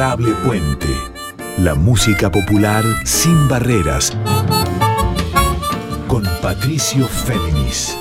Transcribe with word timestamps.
Puente. 0.00 0.88
La 1.58 1.74
música 1.74 2.32
popular 2.32 2.82
sin 3.04 3.48
barreras. 3.48 4.16
Con 6.08 6.24
Patricio 6.40 7.06
Féminis. 7.06 7.98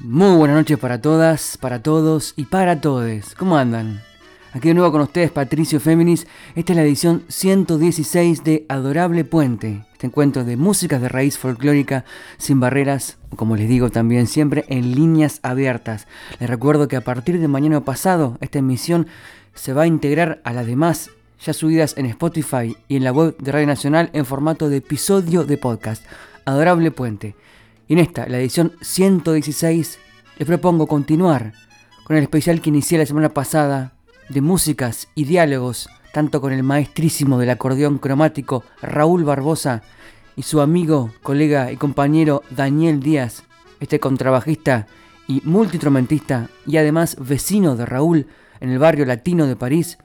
Muy 0.00 0.36
buenas 0.36 0.56
noches 0.56 0.78
para 0.78 1.02
todas, 1.02 1.58
para 1.58 1.82
todos 1.82 2.32
y 2.34 2.46
para 2.46 2.80
todes. 2.80 3.34
¿Cómo 3.34 3.58
andan? 3.58 4.08
Aquí 4.54 4.68
de 4.68 4.74
nuevo 4.74 4.92
con 4.92 5.02
ustedes 5.02 5.30
Patricio 5.30 5.78
Féminis. 5.78 6.26
Esta 6.54 6.72
es 6.72 6.76
la 6.76 6.82
edición 6.82 7.22
116 7.28 8.44
de 8.44 8.64
Adorable 8.70 9.24
Puente. 9.24 9.84
Este 9.92 10.06
encuentro 10.06 10.42
de 10.42 10.56
músicas 10.56 11.02
de 11.02 11.10
raíz 11.10 11.36
folclórica 11.36 12.06
sin 12.38 12.58
barreras, 12.58 13.18
como 13.36 13.56
les 13.56 13.68
digo 13.68 13.90
también 13.90 14.26
siempre 14.26 14.64
en 14.68 14.94
líneas 14.94 15.40
abiertas. 15.42 16.08
Les 16.40 16.48
recuerdo 16.48 16.88
que 16.88 16.96
a 16.96 17.02
partir 17.02 17.38
de 17.38 17.46
mañana 17.46 17.84
pasado 17.84 18.38
esta 18.40 18.58
emisión 18.58 19.06
se 19.54 19.74
va 19.74 19.82
a 19.82 19.86
integrar 19.86 20.40
a 20.44 20.54
las 20.54 20.66
demás 20.66 21.10
ya 21.44 21.52
subidas 21.52 21.94
en 21.98 22.06
Spotify 22.06 22.74
y 22.88 22.96
en 22.96 23.04
la 23.04 23.12
web 23.12 23.36
de 23.36 23.52
Radio 23.52 23.66
Nacional 23.66 24.08
en 24.14 24.24
formato 24.24 24.70
de 24.70 24.78
episodio 24.78 25.44
de 25.44 25.58
podcast. 25.58 26.02
Adorable 26.46 26.90
Puente. 26.90 27.36
Y 27.86 27.92
en 27.92 27.98
esta, 27.98 28.26
la 28.26 28.38
edición 28.38 28.72
116, 28.80 29.98
les 30.38 30.48
propongo 30.48 30.86
continuar 30.86 31.52
con 32.04 32.16
el 32.16 32.22
especial 32.22 32.62
que 32.62 32.70
inicié 32.70 32.96
la 32.96 33.04
semana 33.04 33.28
pasada 33.28 33.97
de 34.28 34.40
músicas 34.40 35.08
y 35.14 35.24
diálogos, 35.24 35.88
tanto 36.12 36.40
con 36.40 36.52
el 36.52 36.62
maestrísimo 36.62 37.38
del 37.38 37.50
acordeón 37.50 37.98
cromático 37.98 38.64
Raúl 38.82 39.24
Barbosa 39.24 39.82
y 40.36 40.42
su 40.42 40.60
amigo, 40.60 41.10
colega 41.22 41.72
y 41.72 41.76
compañero 41.76 42.42
Daniel 42.50 43.00
Díaz, 43.00 43.44
este 43.80 44.00
contrabajista 44.00 44.86
y 45.26 45.42
multiinstrumentista 45.44 46.48
y 46.66 46.76
además 46.76 47.16
vecino 47.20 47.76
de 47.76 47.86
Raúl 47.86 48.26
en 48.60 48.70
el 48.70 48.78
barrio 48.78 49.04
latino 49.04 49.46
de 49.46 49.56
París, 49.56 49.98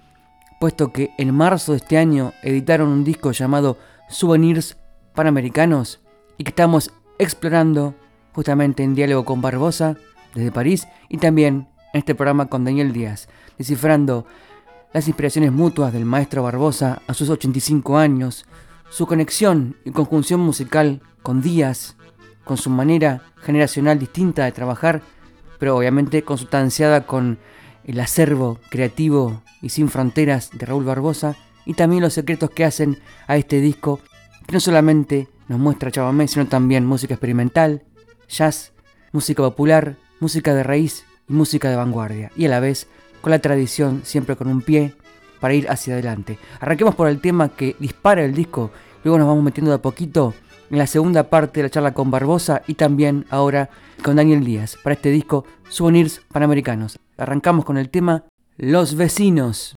puesto 0.59 0.91
que 0.91 1.11
en 1.17 1.33
marzo 1.33 1.73
de 1.73 1.79
este 1.79 1.97
año 1.97 2.33
editaron 2.43 2.89
un 2.89 3.03
disco 3.03 3.31
llamado 3.31 3.77
Souvenirs 4.09 4.77
Panamericanos 5.13 6.01
y 6.37 6.43
que 6.43 6.49
estamos 6.49 6.91
explorando 7.19 7.95
justamente 8.33 8.83
en 8.83 8.95
diálogo 8.95 9.25
con 9.25 9.41
Barbosa 9.41 9.95
desde 10.33 10.51
París 10.51 10.87
y 11.09 11.17
también 11.17 11.67
en 11.93 11.99
este 11.99 12.15
programa 12.15 12.47
con 12.47 12.65
Daniel 12.65 12.91
Díaz, 12.91 13.29
descifrando 13.57 14.25
las 14.93 15.07
inspiraciones 15.07 15.51
mutuas 15.51 15.93
del 15.93 16.05
maestro 16.05 16.43
Barbosa 16.43 17.01
a 17.07 17.13
sus 17.13 17.29
85 17.29 17.97
años, 17.97 18.45
su 18.89 19.05
conexión 19.05 19.77
y 19.85 19.91
conjunción 19.91 20.39
musical 20.39 21.01
con 21.21 21.41
Díaz, 21.41 21.95
con 22.43 22.57
su 22.57 22.69
manera 22.69 23.21
generacional 23.41 23.99
distinta 23.99 24.43
de 24.43 24.51
trabajar, 24.51 25.01
pero 25.59 25.77
obviamente 25.77 26.23
consustanciada 26.23 27.05
con 27.05 27.37
el 27.85 27.99
acervo 27.99 28.59
creativo 28.69 29.41
y 29.61 29.69
sin 29.69 29.87
fronteras 29.87 30.49
de 30.51 30.65
Raúl 30.65 30.83
Barbosa, 30.83 31.35
y 31.65 31.75
también 31.75 32.01
los 32.01 32.13
secretos 32.13 32.49
que 32.49 32.65
hacen 32.65 32.99
a 33.27 33.37
este 33.37 33.61
disco, 33.61 33.99
que 34.45 34.53
no 34.53 34.59
solamente 34.59 35.29
nos 35.47 35.59
muestra 35.59 35.91
Chavamé, 35.91 36.27
sino 36.27 36.47
también 36.47 36.85
música 36.85 37.13
experimental, 37.13 37.83
jazz, 38.27 38.73
música 39.11 39.43
popular, 39.43 39.97
música 40.19 40.53
de 40.53 40.63
raíz 40.63 41.05
música 41.33 41.69
de 41.69 41.75
vanguardia, 41.75 42.31
y 42.35 42.45
a 42.45 42.49
la 42.49 42.59
vez 42.59 42.87
con 43.21 43.31
la 43.31 43.39
tradición 43.39 44.01
siempre 44.03 44.35
con 44.35 44.47
un 44.47 44.61
pie 44.61 44.93
para 45.39 45.53
ir 45.53 45.69
hacia 45.69 45.93
adelante. 45.93 46.37
Arranquemos 46.59 46.95
por 46.95 47.07
el 47.07 47.19
tema 47.19 47.49
que 47.49 47.75
dispara 47.79 48.23
el 48.23 48.33
disco, 48.33 48.71
luego 49.03 49.17
nos 49.17 49.27
vamos 49.27 49.43
metiendo 49.43 49.71
de 49.71 49.75
a 49.75 49.81
poquito 49.81 50.33
en 50.69 50.77
la 50.77 50.87
segunda 50.87 51.29
parte 51.29 51.59
de 51.59 51.63
la 51.63 51.69
charla 51.69 51.93
con 51.93 52.11
Barbosa 52.11 52.61
y 52.67 52.75
también 52.75 53.25
ahora 53.29 53.69
con 54.03 54.15
Daniel 54.15 54.43
Díaz 54.43 54.77
para 54.81 54.95
este 54.95 55.09
disco 55.09 55.45
Souvenirs 55.69 56.21
Panamericanos. 56.31 56.97
Arrancamos 57.17 57.65
con 57.65 57.77
el 57.77 57.89
tema 57.89 58.23
Los 58.57 58.95
vecinos. 58.95 59.75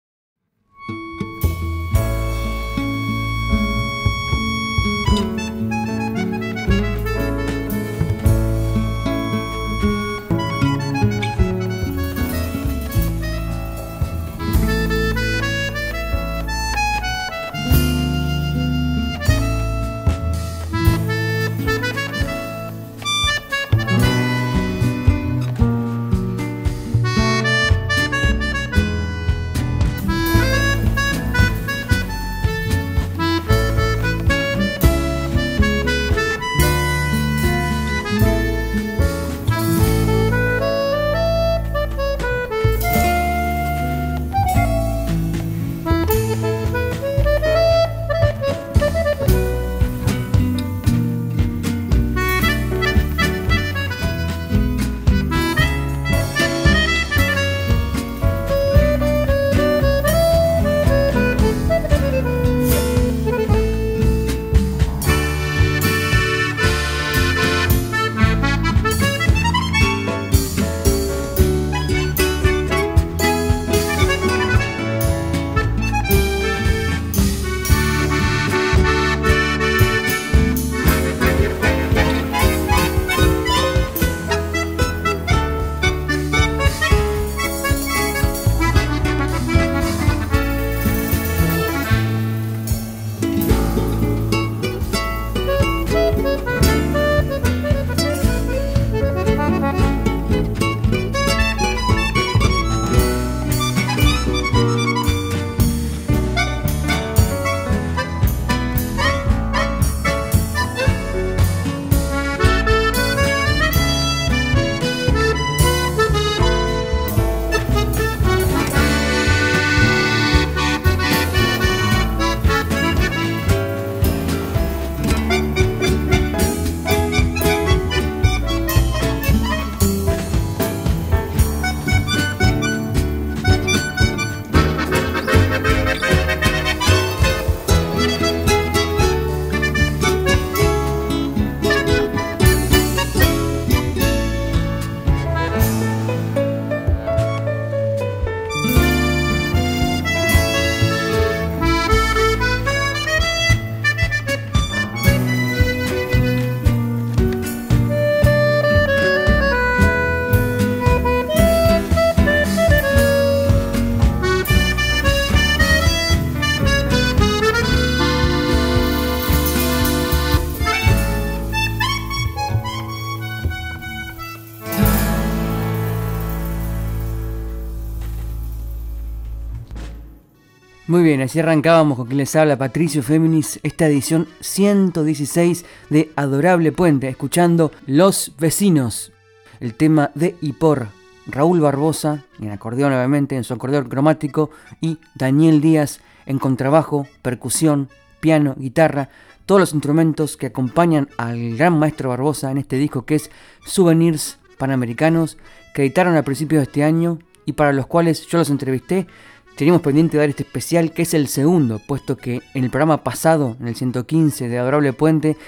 Muy 180.88 181.02
bien, 181.02 181.20
así 181.20 181.40
arrancábamos 181.40 181.96
con 181.96 182.06
quien 182.06 182.18
les 182.18 182.36
habla 182.36 182.56
Patricio 182.56 183.02
Féminis, 183.02 183.58
esta 183.64 183.88
edición 183.88 184.28
116 184.38 185.64
de 185.90 186.12
Adorable 186.14 186.70
Puente, 186.70 187.08
escuchando 187.08 187.72
Los 187.88 188.34
Vecinos, 188.38 189.10
el 189.58 189.74
tema 189.74 190.12
de 190.14 190.36
y 190.40 190.52
por 190.52 190.86
Raúl 191.26 191.58
Barbosa, 191.58 192.22
en 192.40 192.52
acordeón 192.52 192.92
obviamente, 192.92 193.34
en 193.34 193.42
su 193.42 193.52
acordeón 193.52 193.88
cromático, 193.88 194.50
y 194.80 194.98
Daniel 195.16 195.60
Díaz 195.60 195.98
en 196.24 196.38
contrabajo, 196.38 197.08
percusión, 197.20 197.88
piano, 198.20 198.54
guitarra, 198.56 199.08
todos 199.44 199.60
los 199.60 199.74
instrumentos 199.74 200.36
que 200.36 200.46
acompañan 200.46 201.08
al 201.16 201.56
gran 201.56 201.76
maestro 201.76 202.10
Barbosa 202.10 202.52
en 202.52 202.58
este 202.58 202.76
disco 202.76 203.04
que 203.04 203.16
es 203.16 203.32
Souvenirs 203.64 204.38
Panamericanos, 204.56 205.36
que 205.74 205.82
editaron 205.82 206.16
a 206.16 206.22
principios 206.22 206.60
de 206.60 206.64
este 206.66 206.84
año 206.84 207.18
y 207.44 207.54
para 207.54 207.72
los 207.72 207.88
cuales 207.88 208.26
yo 208.28 208.38
los 208.38 208.50
entrevisté 208.50 209.08
Teníamos 209.56 209.80
pendiente 209.80 210.18
de 210.18 210.20
dar 210.20 210.28
este 210.28 210.42
especial, 210.42 210.92
que 210.92 211.00
es 211.00 211.14
el 211.14 211.28
segundo, 211.28 211.78
puesto 211.78 212.18
que 212.18 212.42
en 212.52 212.64
el 212.64 212.68
programa 212.68 213.02
pasado, 213.02 213.56
en 213.58 213.68
el 213.68 213.74
115 213.74 214.50
de 214.50 214.58
Adorable 214.58 214.92
Puente, 214.92 215.38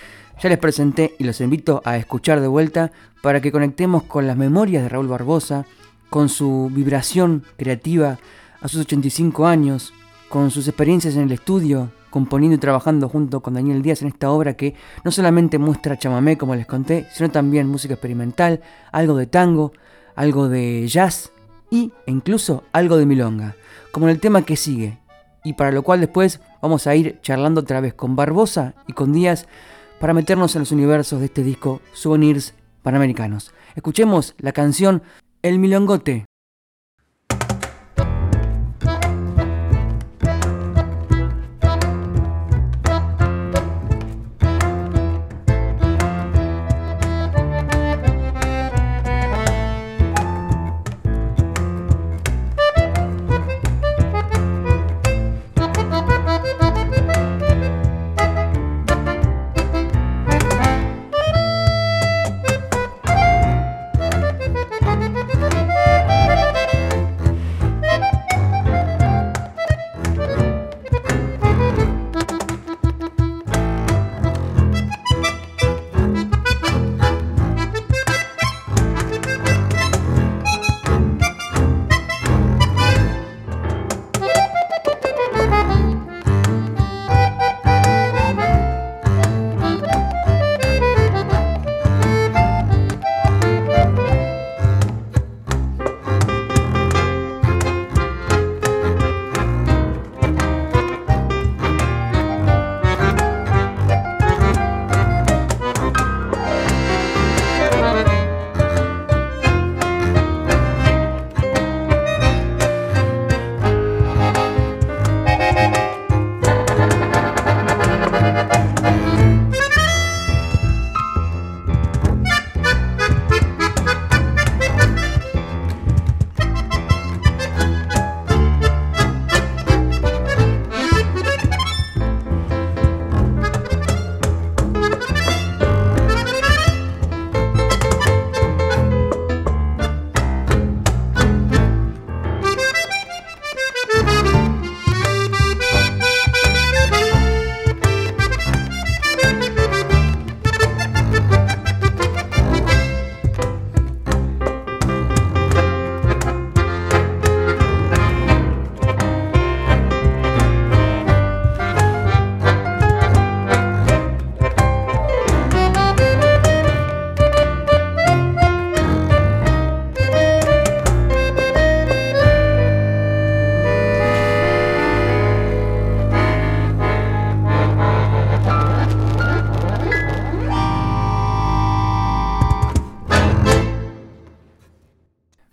ya 0.43 0.49
les 0.49 0.57
presenté 0.57 1.15
y 1.19 1.25
los 1.25 1.43
invito 1.43 1.83
a 1.85 1.99
escuchar 1.99 2.41
de 2.41 2.49
vuelta 2.49 2.91
para 3.21 3.43
que 3.43 3.53
conectemos 3.53 4.05
con 4.05 4.27
las 4.27 4.39
memorias 4.39 4.83
de 4.83 4.89
Raúl 4.89 5.09
Barbosa, 5.09 5.67
con 6.09 6.31
su 6.31 6.71
vibración 6.73 7.45
creativa 7.59 8.19
a 8.63 8.69
sus 8.69 8.81
85 8.87 9.47
años, 9.47 9.93
con 10.31 10.51
sus 10.51 10.67
experiencias 10.69 11.15
en 11.15 11.25
el 11.25 11.33
estudio, 11.33 11.91
componiendo 12.09 12.55
y 12.55 12.61
trabajando 12.61 13.11
junto 13.11 13.43
con 13.43 13.53
Daniel 13.53 13.83
Díaz 13.83 14.01
en 14.01 14.09
esta 14.09 14.31
obra 14.31 14.55
que 14.55 14.75
no 15.05 15.11
solamente 15.11 15.59
muestra 15.59 15.99
chamamé, 15.99 16.39
como 16.39 16.55
les 16.55 16.65
conté, 16.65 17.07
sino 17.13 17.31
también 17.31 17.69
música 17.69 17.93
experimental, 17.93 18.63
algo 18.91 19.17
de 19.17 19.27
tango, 19.27 19.75
algo 20.17 20.49
de 20.49 20.89
jazz 20.89 21.31
e 21.71 21.91
incluso 22.07 22.65
algo 22.73 22.97
de 22.97 23.05
milonga 23.05 23.55
como 23.93 24.07
en 24.07 24.11
el 24.11 24.21
tema 24.21 24.43
que 24.43 24.57
sigue, 24.57 24.99
y 25.45 25.55
para 25.55 25.73
lo 25.73 25.83
cual 25.83 26.01
después 26.01 26.41
vamos 26.61 26.87
a 26.87 26.95
ir 26.95 27.19
charlando 27.23 27.63
otra 27.63 27.81
vez 27.81 27.95
con 27.95 28.17
Barbosa 28.17 28.75
y 28.87 28.93
con 28.93 29.13
Díaz 29.13 29.47
para 30.01 30.15
meternos 30.15 30.55
en 30.55 30.61
los 30.61 30.73
universos 30.73 31.21
de 31.21 31.27
este 31.27 31.43
disco 31.43 31.81
Souvenirs 31.93 32.55
Panamericanos. 32.83 33.53
Escuchemos 33.75 34.35
la 34.39 34.53
canción 34.53 35.03
El 35.43 35.59
Milongote 35.59 36.27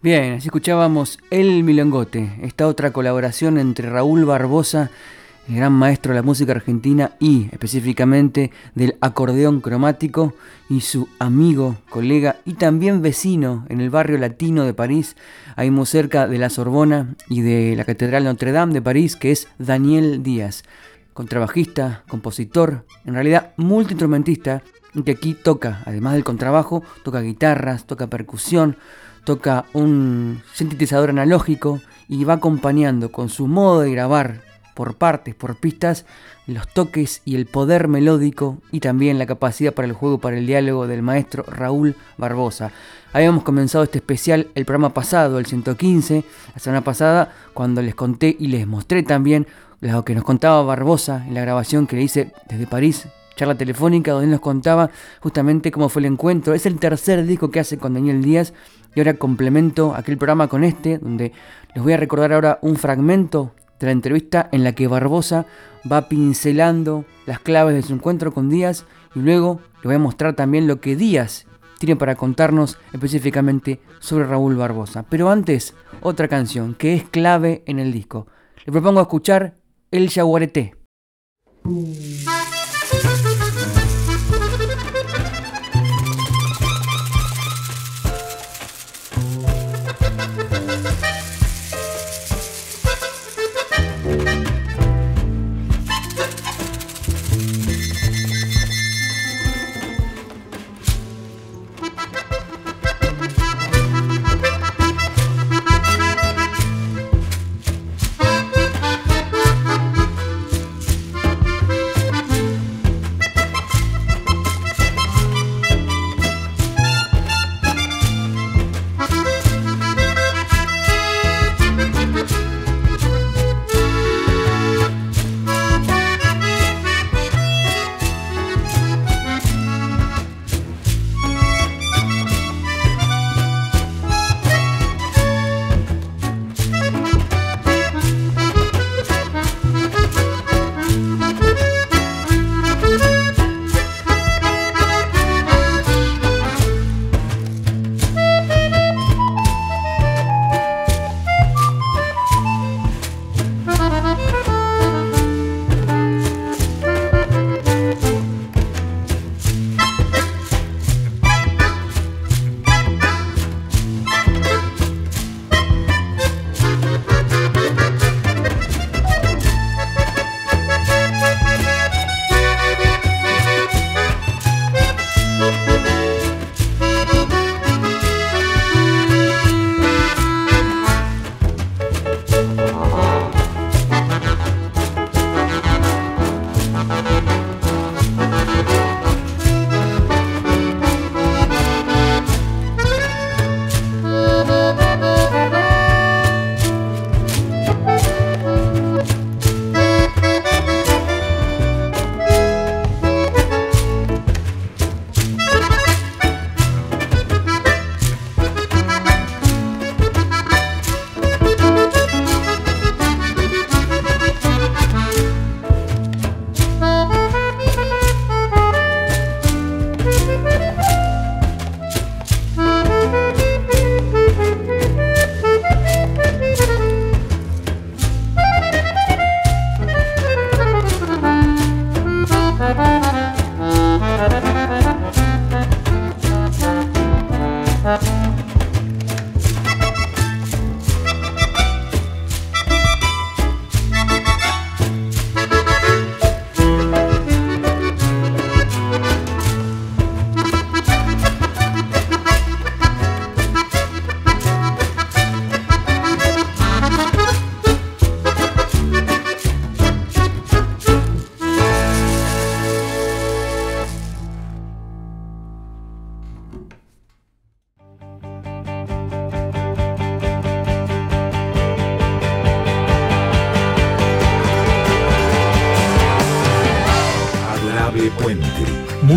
Bien, 0.06 0.34
así 0.34 0.50
escuchábamos 0.50 1.18
El 1.32 1.64
Milongote, 1.64 2.32
esta 2.44 2.68
otra 2.68 2.94
colaboración 2.94 3.58
entre 3.58 3.90
Raúl 3.90 4.24
Barbosa, 4.24 4.92
el 5.50 5.56
gran 5.56 5.74
maestro 5.74 6.12
de 6.12 6.20
la 6.20 6.22
música 6.22 6.52
argentina 6.52 7.14
y 7.20 7.48
específicamente 7.52 8.52
del 8.76 8.98
acordeón 9.02 9.62
cromático, 9.62 10.36
y 10.70 10.82
su 10.82 11.10
amigo, 11.18 11.78
colega 11.90 12.36
y 12.46 12.54
también 12.54 13.02
vecino 13.02 13.66
en 13.68 13.82
el 13.82 13.90
barrio 13.90 14.20
latino 14.20 14.64
de 14.64 14.76
París, 14.76 15.16
ahí 15.56 15.72
muy 15.72 15.88
cerca 15.88 16.28
de 16.28 16.38
la 16.38 16.52
Sorbona 16.52 17.16
y 17.28 17.42
de 17.42 17.76
la 17.76 17.84
Catedral 17.84 18.26
Notre 18.26 18.52
Dame 18.52 18.76
de 18.76 18.84
París, 18.84 19.16
que 19.16 19.32
es 19.32 19.48
Daniel 19.58 20.22
Díaz, 20.22 20.66
contrabajista, 21.16 22.04
compositor, 22.08 22.86
en 23.06 23.16
realidad 23.16 23.54
multiinstrumentista, 23.58 24.62
que 25.04 25.12
aquí 25.12 25.34
toca, 25.34 25.82
además 25.86 26.14
del 26.14 26.24
contrabajo, 26.24 26.84
toca 27.04 27.22
guitarras, 27.22 27.86
toca 27.86 28.08
percusión, 28.08 28.78
toca 29.26 29.66
un 29.74 30.42
sintetizador 30.54 31.10
analógico 31.10 31.82
y 32.08 32.24
va 32.24 32.36
acompañando 32.36 33.12
con 33.12 33.30
su 33.30 33.48
modo 33.48 33.82
de 33.82 33.92
grabar 33.92 34.42
por 34.76 34.96
partes, 34.96 35.34
por 35.36 35.56
pistas, 35.56 36.06
los 36.48 36.68
toques 36.68 37.22
y 37.26 37.36
el 37.36 37.48
poder 37.48 37.88
melódico 37.88 38.60
y 38.72 38.82
también 38.82 39.18
la 39.18 39.26
capacidad 39.26 39.74
para 39.74 39.88
el 39.88 39.94
juego, 39.94 40.20
para 40.20 40.38
el 40.38 40.46
diálogo 40.46 40.86
del 40.86 41.02
maestro 41.02 41.44
Raúl 41.48 41.96
Barbosa. 42.18 42.72
Habíamos 43.14 43.44
comenzado 43.44 43.84
este 43.84 43.98
especial 43.98 44.50
el 44.54 44.66
programa 44.66 44.94
pasado, 44.94 45.40
el 45.40 45.46
115, 45.46 46.24
la 46.54 46.60
semana 46.60 46.84
pasada, 46.84 47.34
cuando 47.54 47.82
les 47.82 47.96
conté 47.96 48.36
y 48.38 48.48
les 48.48 48.68
mostré 48.68 49.02
también 49.04 49.48
lo 49.80 50.06
que 50.06 50.14
nos 50.14 50.24
contaba 50.24 50.62
Barbosa 50.64 51.26
en 51.28 51.34
la 51.34 51.42
grabación 51.42 51.88
que 51.88 51.96
le 51.96 52.04
hice 52.04 52.32
desde 52.50 52.68
París, 52.68 53.08
charla 53.36 53.56
telefónica, 53.56 54.12
donde 54.12 54.28
nos 54.28 54.40
contaba 54.40 54.90
justamente 55.22 55.72
cómo 55.72 55.90
fue 55.90 56.02
el 56.02 56.08
encuentro. 56.08 56.54
Es 56.54 56.66
el 56.66 56.78
tercer 56.80 57.26
disco 57.26 57.50
que 57.50 57.60
hace 57.60 57.78
con 57.78 57.94
Daniel 57.94 58.22
Díaz 58.22 58.54
y 58.96 59.00
ahora 59.00 59.16
complemento 59.16 59.94
aquel 59.94 60.18
programa 60.18 60.48
con 60.48 60.64
este, 60.64 60.98
donde 60.98 61.34
les 61.74 61.84
voy 61.84 61.94
a 61.94 61.98
recordar 61.98 62.34
ahora 62.34 62.60
un 62.62 62.78
fragmento 62.78 63.54
de 63.80 63.88
la 63.88 63.92
entrevista 63.92 64.50
en 64.52 64.64
la 64.64 64.74
que 64.74 64.88
Barbosa 64.88 65.46
va 65.92 66.08
pincelando 66.08 67.06
las 67.26 67.40
claves 67.40 67.76
de 67.76 67.84
su 67.84 67.94
encuentro 67.94 68.34
con 68.34 68.50
Díaz 68.50 68.86
y 69.14 69.20
luego 69.20 69.60
le 69.84 69.90
voy 69.90 69.96
a 69.96 70.00
mostrar 70.00 70.36
también 70.36 70.68
lo 70.68 70.80
que 70.80 70.96
Díaz 70.96 71.46
tiene 71.78 71.96
para 71.96 72.16
contarnos 72.16 72.78
específicamente 72.94 73.82
sobre 74.00 74.26
Raúl 74.26 74.56
Barbosa. 74.56 75.04
Pero 75.10 75.30
antes, 75.30 75.74
otra 76.02 76.28
canción 76.28 76.74
que 76.74 76.94
es 76.94 77.04
clave 77.04 77.64
en 77.66 77.80
el 77.80 77.92
disco. 77.92 78.28
Le 78.66 78.72
propongo 78.72 79.02
escuchar 79.02 79.58
El 79.92 80.10
Yaguareté. 80.10 80.76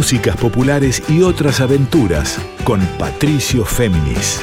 Músicas 0.09 0.39
populares 0.39 1.03
y 1.11 1.21
otras 1.21 1.61
aventuras 1.61 2.41
con 2.65 2.81
Patricio 2.99 3.67
Féminis. 3.67 4.43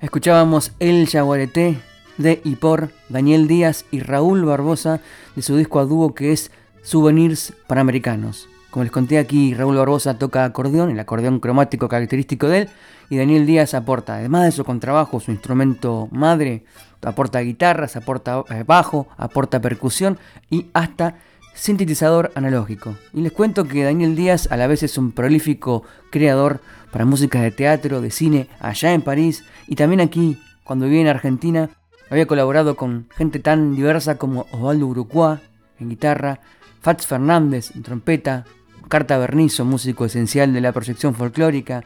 Escuchábamos 0.00 0.72
El 0.80 1.06
Yaguareté 1.06 1.78
de 2.18 2.40
y 2.42 2.56
por 2.56 2.90
Daniel 3.08 3.46
Díaz 3.46 3.84
y 3.92 4.00
Raúl 4.00 4.44
Barbosa 4.44 5.00
de 5.36 5.42
su 5.42 5.56
disco 5.56 5.78
a 5.78 5.84
dúo 5.84 6.12
que 6.12 6.32
es 6.32 6.50
Souvenirs 6.82 7.52
Panamericanos. 7.68 8.48
Como 8.72 8.82
les 8.82 8.90
conté 8.90 9.18
aquí, 9.18 9.54
Raúl 9.54 9.76
Barbosa 9.76 10.18
toca 10.18 10.44
acordeón, 10.44 10.90
el 10.90 10.98
acordeón 10.98 11.38
cromático 11.38 11.88
característico 11.88 12.48
de 12.48 12.62
él, 12.62 12.68
y 13.10 13.16
Daniel 13.16 13.46
Díaz 13.46 13.74
aporta, 13.74 14.16
además 14.16 14.42
de 14.42 14.50
su 14.50 14.64
contrabajo, 14.64 15.20
su 15.20 15.30
instrumento 15.30 16.08
madre, 16.10 16.64
aporta 17.00 17.38
guitarras, 17.38 17.94
aporta 17.94 18.42
eh, 18.50 18.64
bajo, 18.66 19.06
aporta 19.16 19.60
percusión 19.60 20.18
y 20.50 20.66
hasta 20.72 21.18
sintetizador 21.54 22.32
analógico. 22.34 22.96
Y 23.12 23.20
les 23.20 23.32
cuento 23.32 23.64
que 23.64 23.84
Daniel 23.84 24.16
Díaz 24.16 24.48
a 24.50 24.56
la 24.56 24.66
vez 24.66 24.82
es 24.82 24.98
un 24.98 25.12
prolífico 25.12 25.84
creador 26.10 26.60
para 26.92 27.04
música 27.04 27.40
de 27.40 27.50
teatro, 27.50 28.00
de 28.00 28.10
cine, 28.10 28.48
allá 28.60 28.92
en 28.92 29.02
París 29.02 29.44
y 29.66 29.76
también 29.76 30.00
aquí, 30.00 30.38
cuando 30.64 30.86
vivía 30.86 31.02
en 31.02 31.08
Argentina, 31.08 31.70
había 32.10 32.26
colaborado 32.26 32.76
con 32.76 33.08
gente 33.16 33.38
tan 33.38 33.74
diversa 33.74 34.16
como 34.16 34.46
Osvaldo 34.52 34.86
Urucuá 34.86 35.40
en 35.80 35.88
guitarra, 35.88 36.40
Fats 36.80 37.06
Fernández 37.06 37.74
en 37.74 37.82
trompeta, 37.82 38.44
Carta 38.88 39.16
Bernizo, 39.18 39.64
músico 39.64 40.04
esencial 40.04 40.52
de 40.52 40.60
la 40.60 40.72
proyección 40.72 41.14
folclórica, 41.14 41.82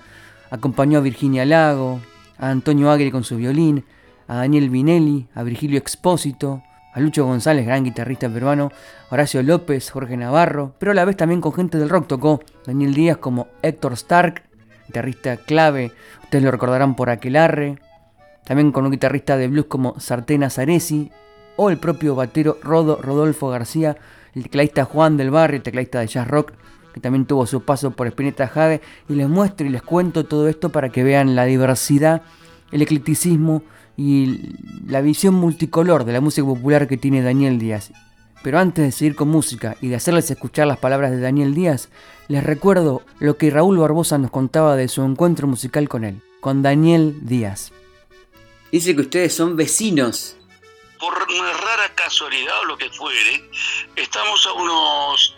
acompañó 0.50 0.98
a 0.98 1.02
Virginia 1.02 1.46
Lago, 1.46 2.00
a 2.38 2.50
Antonio 2.50 2.90
Agri 2.90 3.10
con 3.10 3.24
su 3.24 3.36
violín, 3.36 3.84
a 4.26 4.36
Daniel 4.36 4.70
Vinelli, 4.70 5.28
a 5.34 5.42
Virgilio 5.42 5.78
Expósito, 5.78 6.62
a 6.98 7.00
Lucho 7.00 7.24
González, 7.24 7.64
gran 7.64 7.84
guitarrista 7.84 8.28
peruano, 8.28 8.72
Horacio 9.10 9.40
López, 9.44 9.88
Jorge 9.90 10.16
Navarro, 10.16 10.74
pero 10.80 10.90
a 10.90 10.94
la 10.96 11.04
vez 11.04 11.16
también 11.16 11.40
con 11.40 11.52
gente 11.52 11.78
del 11.78 11.88
rock. 11.88 12.08
Tocó 12.08 12.40
Daniel 12.66 12.92
Díaz 12.92 13.18
como 13.18 13.46
Héctor 13.62 13.92
Stark, 13.92 14.42
guitarrista 14.88 15.36
clave, 15.36 15.92
ustedes 16.24 16.42
lo 16.42 16.50
recordarán 16.50 16.96
por 16.96 17.08
Aquelarre, 17.08 17.78
también 18.44 18.72
con 18.72 18.84
un 18.84 18.90
guitarrista 18.90 19.36
de 19.36 19.46
blues 19.46 19.66
como 19.66 20.00
Sartena 20.00 20.50
Zaresi, 20.50 21.12
o 21.56 21.70
el 21.70 21.78
propio 21.78 22.16
batero 22.16 22.58
Rodo 22.62 22.98
Rodolfo 23.00 23.48
García, 23.48 23.96
el 24.34 24.42
tecladista 24.42 24.84
Juan 24.84 25.16
del 25.16 25.30
Barrio, 25.30 25.62
tecladista 25.62 26.00
de 26.00 26.08
jazz 26.08 26.26
rock, 26.26 26.52
que 26.92 27.00
también 27.00 27.26
tuvo 27.26 27.46
su 27.46 27.62
paso 27.62 27.92
por 27.92 28.08
Spinetta 28.08 28.48
Jade, 28.48 28.80
y 29.08 29.14
les 29.14 29.28
muestro 29.28 29.68
y 29.68 29.70
les 29.70 29.82
cuento 29.82 30.24
todo 30.24 30.48
esto 30.48 30.70
para 30.70 30.88
que 30.88 31.04
vean 31.04 31.36
la 31.36 31.44
diversidad, 31.44 32.22
el 32.72 32.82
eclecticismo 32.82 33.62
y 33.98 34.54
la 34.86 35.00
visión 35.00 35.34
multicolor 35.34 36.04
de 36.04 36.12
la 36.12 36.20
música 36.20 36.46
popular 36.46 36.86
que 36.86 36.96
tiene 36.96 37.20
Daniel 37.20 37.58
Díaz. 37.58 37.90
Pero 38.44 38.60
antes 38.60 38.84
de 38.84 38.92
seguir 38.92 39.16
con 39.16 39.28
música 39.28 39.76
y 39.80 39.88
de 39.88 39.96
hacerles 39.96 40.30
escuchar 40.30 40.68
las 40.68 40.78
palabras 40.78 41.10
de 41.10 41.20
Daniel 41.20 41.52
Díaz, 41.52 41.88
les 42.28 42.44
recuerdo 42.44 43.02
lo 43.18 43.36
que 43.36 43.50
Raúl 43.50 43.76
Barbosa 43.76 44.16
nos 44.16 44.30
contaba 44.30 44.76
de 44.76 44.86
su 44.86 45.02
encuentro 45.02 45.48
musical 45.48 45.88
con 45.88 46.04
él, 46.04 46.22
con 46.40 46.62
Daniel 46.62 47.18
Díaz. 47.22 47.72
Dice 48.70 48.94
que 48.94 49.00
ustedes 49.00 49.34
son 49.34 49.56
vecinos. 49.56 50.36
Por 51.00 51.14
una 51.14 51.52
rara 51.52 51.92
casualidad 51.96 52.60
o 52.62 52.66
lo 52.66 52.78
que 52.78 52.90
fuere, 52.90 53.50
estamos 53.96 54.46
a 54.46 54.52
unos 54.52 55.36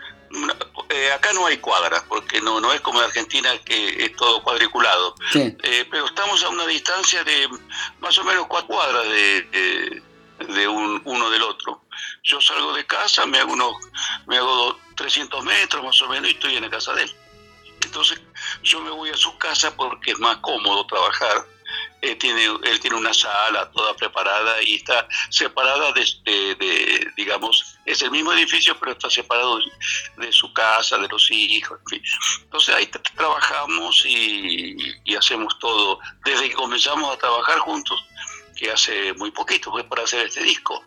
eh, 0.90 1.12
acá 1.12 1.32
no 1.32 1.46
hay 1.46 1.58
cuadras, 1.58 2.02
porque 2.08 2.40
no, 2.40 2.60
no 2.60 2.72
es 2.72 2.80
como 2.80 2.98
en 2.98 3.06
Argentina 3.06 3.50
que 3.64 4.04
es 4.04 4.16
todo 4.16 4.42
cuadriculado. 4.42 5.14
Eh, 5.34 5.86
pero 5.90 6.06
estamos 6.06 6.42
a 6.42 6.48
una 6.48 6.66
distancia 6.66 7.22
de 7.22 7.48
más 8.00 8.18
o 8.18 8.24
menos 8.24 8.46
cuatro 8.48 8.68
cuadras 8.74 9.04
de, 9.08 10.02
de, 10.48 10.68
un, 10.68 11.00
uno 11.04 11.30
del 11.30 11.42
otro. 11.42 11.84
Yo 12.24 12.40
salgo 12.40 12.72
de 12.74 12.84
casa, 12.86 13.24
me 13.24 13.38
hago, 13.38 13.52
unos, 13.52 13.74
me 14.26 14.36
hago 14.38 14.78
300 14.96 15.44
metros 15.44 15.84
más 15.84 16.02
o 16.02 16.08
menos 16.08 16.28
y 16.28 16.34
estoy 16.34 16.56
en 16.56 16.64
la 16.64 16.70
casa 16.70 16.92
de 16.94 17.04
él. 17.04 17.14
Entonces 17.84 18.20
yo 18.62 18.80
me 18.80 18.90
voy 18.90 19.10
a 19.10 19.16
su 19.16 19.36
casa 19.38 19.74
porque 19.76 20.10
es 20.10 20.18
más 20.18 20.38
cómodo 20.38 20.86
trabajar 20.86 21.46
eh, 22.02 22.16
tiene, 22.16 22.44
él 22.44 22.80
tiene 22.80 22.96
una 22.96 23.12
sala 23.12 23.70
toda 23.72 23.94
preparada 23.94 24.62
y 24.62 24.76
está 24.76 25.06
separada 25.28 25.92
de, 25.92 27.12
digamos, 27.16 27.78
es 27.84 28.00
el 28.00 28.10
mismo 28.10 28.32
edificio, 28.32 28.78
pero 28.78 28.92
está 28.92 29.10
separado 29.10 29.58
de, 30.16 30.32
su 30.32 30.50
casa, 30.54 30.96
de 30.96 31.08
los 31.08 31.30
hijos, 31.30 31.78
Entonces 32.42 32.74
ahí 32.74 32.86
trabajamos 32.86 34.02
y, 34.06 34.76
hacemos 35.14 35.58
todo, 35.58 35.98
desde 36.24 36.48
que 36.48 36.54
comenzamos 36.54 37.14
a 37.14 37.18
trabajar 37.18 37.58
juntos, 37.58 38.02
que 38.56 38.70
hace 38.70 39.12
muy 39.14 39.30
poquito, 39.30 39.70
fue 39.70 39.84
para 39.84 40.04
hacer 40.04 40.26
este 40.26 40.42
disco. 40.42 40.82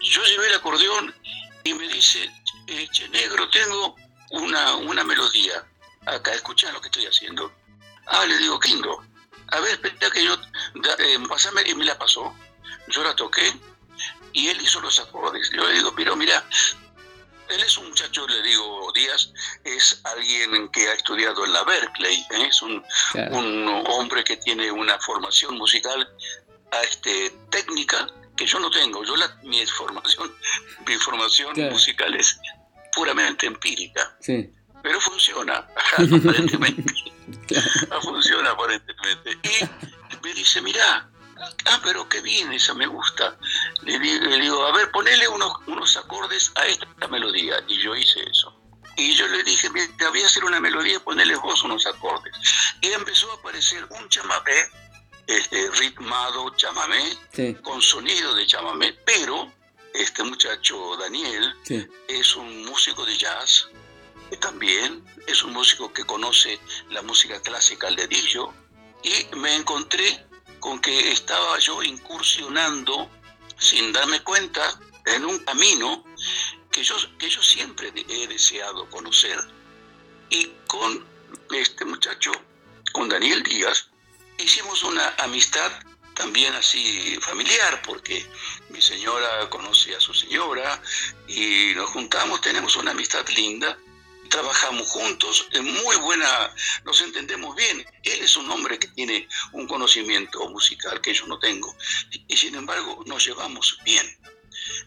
Yo 0.00 0.22
llevé 0.24 0.46
el 0.48 0.54
acordeón 0.54 1.12
y 1.64 1.74
me 1.74 1.88
dice, 1.88 2.30
che, 2.92 3.08
negro, 3.08 3.48
tengo 3.48 3.96
una, 4.30 4.76
una 4.76 5.02
melodía 5.02 5.64
acá, 6.04 6.32
escucha 6.32 6.70
lo 6.70 6.80
que 6.80 6.86
estoy 6.86 7.06
haciendo. 7.06 7.52
Ah, 8.06 8.24
le 8.24 8.38
digo, 8.38 8.60
Kingo 8.60 9.02
a 9.48 9.60
ver, 9.60 9.72
espera 9.72 10.10
que 10.10 10.24
yo, 10.24 10.34
eh, 10.34 11.18
pasame, 11.28 11.62
y 11.66 11.74
me 11.74 11.84
la 11.84 11.98
pasó. 11.98 12.34
Yo 12.88 13.02
la 13.02 13.14
toqué 13.14 13.52
y 14.32 14.48
él 14.48 14.60
hizo 14.60 14.80
los 14.80 14.98
acordes. 15.00 15.50
Yo 15.50 15.66
le 15.66 15.74
digo, 15.74 15.92
pero 15.96 16.16
mira, 16.16 16.44
él 17.48 17.60
es 17.60 17.78
un 17.78 17.88
muchacho, 17.88 18.26
le 18.26 18.42
digo, 18.42 18.92
Díaz, 18.94 19.32
es 19.64 20.00
alguien 20.04 20.68
que 20.68 20.88
ha 20.88 20.94
estudiado 20.94 21.44
en 21.44 21.52
la 21.52 21.64
Berkeley, 21.64 22.16
¿eh? 22.30 22.46
es 22.48 22.60
un, 22.62 22.84
hombre 23.88 24.24
que 24.24 24.36
tiene 24.36 24.70
una 24.70 24.98
formación 24.98 25.56
musical 25.56 26.08
este, 26.82 27.30
técnica 27.50 28.08
que 28.36 28.46
yo 28.46 28.58
no 28.58 28.70
tengo. 28.70 29.04
Yo 29.04 29.16
la, 29.16 29.38
mi 29.44 29.64
formación, 29.66 30.34
mi 30.86 30.94
formación 30.96 31.54
musical 31.70 32.14
es 32.14 32.38
puramente 32.94 33.46
empírica. 33.46 34.16
Sí. 34.20 34.52
Pero 34.86 35.00
funciona, 35.00 35.56
aparentemente. 35.96 36.94
funciona 38.02 38.50
aparentemente. 38.50 39.36
Y 39.42 40.24
me 40.24 40.32
dice, 40.32 40.60
mira, 40.60 41.10
ah, 41.64 41.80
pero 41.82 42.08
qué 42.08 42.20
bien, 42.20 42.52
esa 42.52 42.72
me 42.72 42.86
gusta. 42.86 43.36
Le, 43.82 43.98
digo, 43.98 44.64
a 44.64 44.70
ver, 44.70 44.88
ponele 44.92 45.26
unos, 45.26 45.56
unos 45.66 45.96
acordes 45.96 46.52
a 46.54 46.66
esta 46.66 47.08
melodía. 47.08 47.56
Y 47.66 47.82
yo 47.82 47.96
hice 47.96 48.22
eso. 48.30 48.56
Y 48.96 49.12
yo 49.16 49.26
le 49.26 49.42
dije, 49.42 49.68
te 49.98 50.06
voy 50.06 50.22
a 50.22 50.26
hacer 50.26 50.44
una 50.44 50.60
melodía, 50.60 51.00
ponele 51.00 51.34
vos 51.34 51.64
unos 51.64 51.84
acordes. 51.86 52.32
Y 52.80 52.86
empezó 52.92 53.28
a 53.32 53.34
aparecer 53.34 53.84
un 53.90 54.08
chamamé, 54.08 54.70
este, 55.26 55.68
ritmado 55.80 56.48
chamamé, 56.50 57.18
con 57.62 57.82
sonido 57.82 58.36
de 58.36 58.46
chamamé, 58.46 58.92
pero 59.04 59.52
este 59.94 60.22
muchacho 60.22 60.96
Daniel 60.96 61.56
es 62.06 62.36
un 62.36 62.66
músico 62.66 63.04
de 63.04 63.18
jazz, 63.18 63.68
también 64.40 65.04
es 65.26 65.42
un 65.42 65.52
músico 65.52 65.92
que 65.92 66.04
conoce 66.04 66.58
la 66.90 67.02
música 67.02 67.40
clásica 67.40 67.86
al 67.86 67.96
dedillo 67.96 68.52
y 69.02 69.36
me 69.36 69.54
encontré 69.54 70.26
con 70.58 70.80
que 70.80 71.12
estaba 71.12 71.58
yo 71.58 71.82
incursionando 71.82 73.08
sin 73.58 73.92
darme 73.92 74.22
cuenta 74.22 74.80
en 75.04 75.24
un 75.24 75.38
camino 75.38 76.04
que 76.70 76.82
yo, 76.82 76.96
que 77.18 77.30
yo 77.30 77.42
siempre 77.42 77.92
he 78.08 78.26
deseado 78.26 78.88
conocer. 78.90 79.38
Y 80.30 80.50
con 80.66 81.06
este 81.54 81.84
muchacho, 81.84 82.32
con 82.92 83.08
Daniel 83.08 83.42
Díaz, 83.42 83.88
hicimos 84.38 84.82
una 84.82 85.14
amistad 85.18 85.70
también 86.14 86.52
así 86.54 87.16
familiar, 87.20 87.82
porque 87.82 88.26
mi 88.70 88.80
señora 88.80 89.48
conoce 89.50 89.94
a 89.94 90.00
su 90.00 90.12
señora 90.14 90.82
y 91.28 91.72
nos 91.76 91.90
juntamos, 91.90 92.40
tenemos 92.40 92.74
una 92.76 92.90
amistad 92.90 93.26
linda 93.28 93.78
trabajamos 94.26 94.88
juntos, 94.88 95.48
en 95.52 95.64
muy 95.64 95.96
buena, 95.96 96.26
nos 96.84 97.00
entendemos 97.02 97.54
bien. 97.56 97.84
Él 98.02 98.20
es 98.20 98.36
un 98.36 98.50
hombre 98.50 98.78
que 98.78 98.88
tiene 98.88 99.28
un 99.52 99.66
conocimiento 99.66 100.48
musical 100.50 101.00
que 101.00 101.14
yo 101.14 101.26
no 101.26 101.38
tengo 101.38 101.74
y 102.28 102.36
sin 102.36 102.54
embargo 102.54 103.02
nos 103.06 103.24
llevamos 103.26 103.78
bien. 103.84 104.06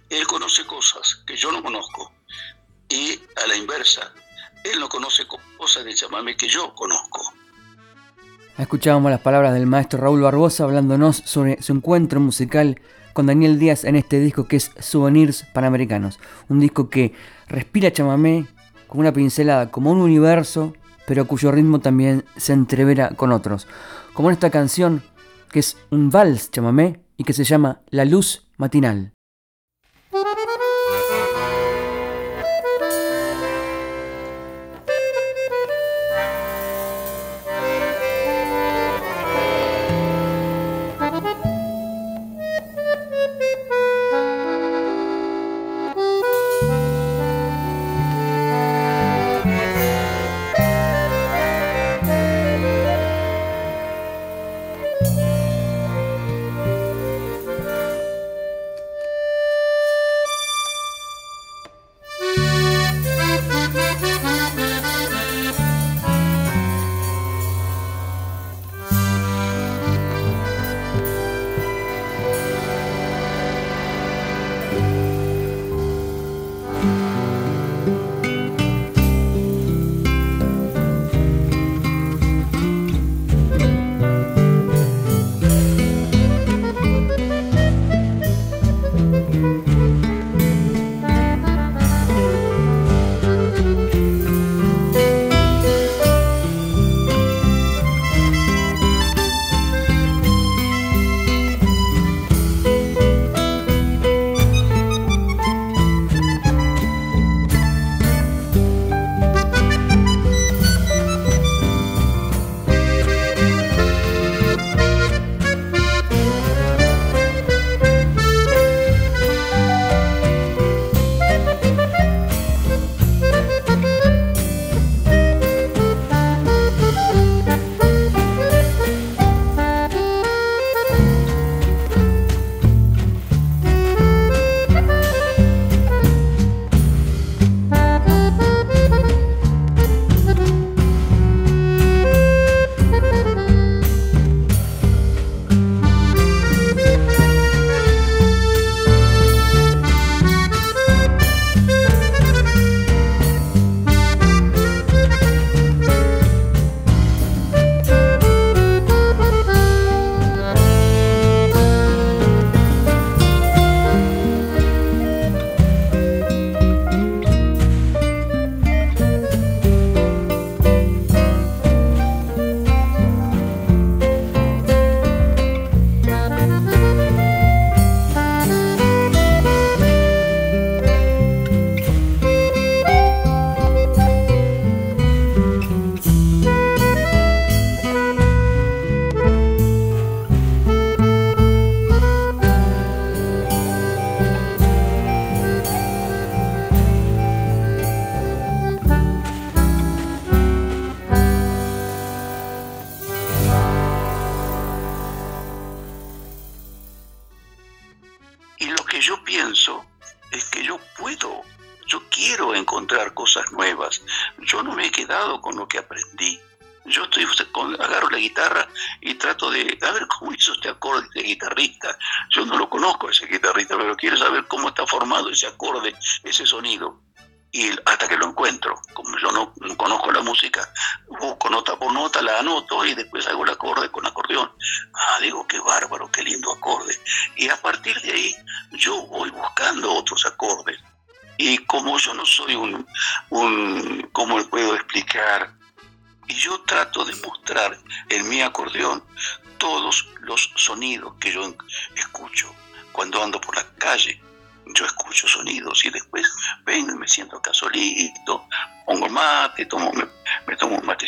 Él 0.09 0.25
conoce 0.27 0.65
cosas 0.65 1.23
que 1.25 1.35
yo 1.35 1.51
no 1.51 1.63
conozco 1.63 2.13
y 2.89 3.19
a 3.43 3.47
la 3.47 3.55
inversa, 3.55 4.13
él 4.63 4.79
no 4.79 4.89
conoce 4.89 5.25
cosas 5.57 5.85
de 5.85 5.93
chamamé 5.93 6.35
que 6.35 6.47
yo 6.47 6.73
conozco. 6.73 7.33
Escuchábamos 8.57 9.11
las 9.11 9.21
palabras 9.21 9.53
del 9.53 9.67
maestro 9.67 10.01
Raúl 10.01 10.21
Barbosa 10.21 10.65
hablándonos 10.65 11.17
sobre 11.17 11.61
su 11.61 11.71
encuentro 11.71 12.19
musical 12.19 12.81
con 13.13 13.27
Daniel 13.27 13.57
Díaz 13.57 13.85
en 13.85 13.95
este 13.95 14.19
disco 14.19 14.47
que 14.47 14.57
es 14.57 14.71
Souvenirs 14.79 15.45
Panamericanos. 15.53 16.19
Un 16.49 16.59
disco 16.59 16.89
que 16.89 17.13
respira 17.47 17.93
chamamé, 17.93 18.47
con 18.89 18.99
una 18.99 19.13
pincelada 19.13 19.71
como 19.71 19.91
un 19.91 20.01
universo, 20.01 20.73
pero 21.07 21.25
cuyo 21.25 21.51
ritmo 21.51 21.79
también 21.79 22.25
se 22.35 22.53
entrevera 22.53 23.11
con 23.11 23.31
otros. 23.31 23.67
Como 24.13 24.29
en 24.29 24.33
esta 24.33 24.49
canción, 24.49 25.03
que 25.51 25.59
es 25.59 25.77
un 25.91 26.09
vals, 26.09 26.51
chamamé, 26.51 26.99
y 27.15 27.23
que 27.23 27.33
se 27.33 27.43
llama 27.43 27.81
La 27.89 28.03
Luz 28.03 28.47
Matinal. 28.57 29.13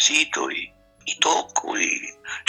Matecito 0.01 0.49
y, 0.51 0.73
toco 1.19 1.77
y, 1.77 2.01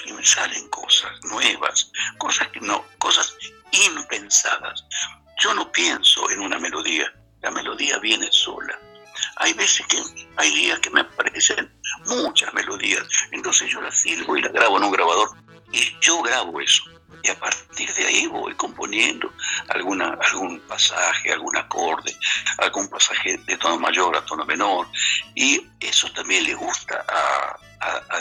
y, 0.07 0.13
me 0.13 0.25
salen 0.25 0.69
cosas 0.69 1.13
nuevas, 1.25 1.91
cosas 2.19 2.49
que 2.49 2.61
no, 2.61 2.85
cosas 2.99 3.37
impensadas. 3.73 4.85
Yo 5.41 5.53
no 5.55 5.71
pienso 5.73 6.31
en 6.31 6.41
una 6.41 6.59
melodía, 6.59 7.13
la 7.43 7.51
melodía 7.51 7.99
viene 7.99 8.29
sola. 8.31 8.79
Hay 9.37 9.53
veces 9.53 9.87
que 9.87 9.99
hay 10.37 10.55
días 10.55 10.79
que 10.81 10.91
me 10.91 11.01
aparecen 11.01 11.71
muchas 12.07 12.53
melodías, 12.55 13.07
entonces 13.33 13.71
yo 13.71 13.81
las 13.83 14.01
silbo 14.01 14.37
y 14.37 14.43
las 14.43 14.53
grabo 14.53 14.79
en 14.79 14.85
un 14.85 14.93
grabador 14.93 15.29
y 15.73 15.95
yo 16.01 16.23
grabo 16.23 16.61
eso. 16.61 16.85
Y 17.23 17.31
a 17.31 17.39
partir 17.39 17.93
de 17.95 18.07
ahí 18.07 18.27
voy 18.27 18.55
componiendo 18.55 19.33
alguna, 19.69 20.19
algún 20.21 20.61
pasaje, 20.61 21.33
algún 21.33 21.57
acorde, 21.57 22.17
algún 22.59 22.89
pasaje 22.89 23.39
de 23.39 23.57
tono 23.57 23.79
mayor 23.79 24.17
a 24.17 24.25
tono 24.25 24.45
menor. 24.45 24.89
Y 25.35 25.61
eso 25.81 26.11
también 26.13 26.45
le 26.45 26.55
gusta 26.55 27.05
a, 27.09 27.59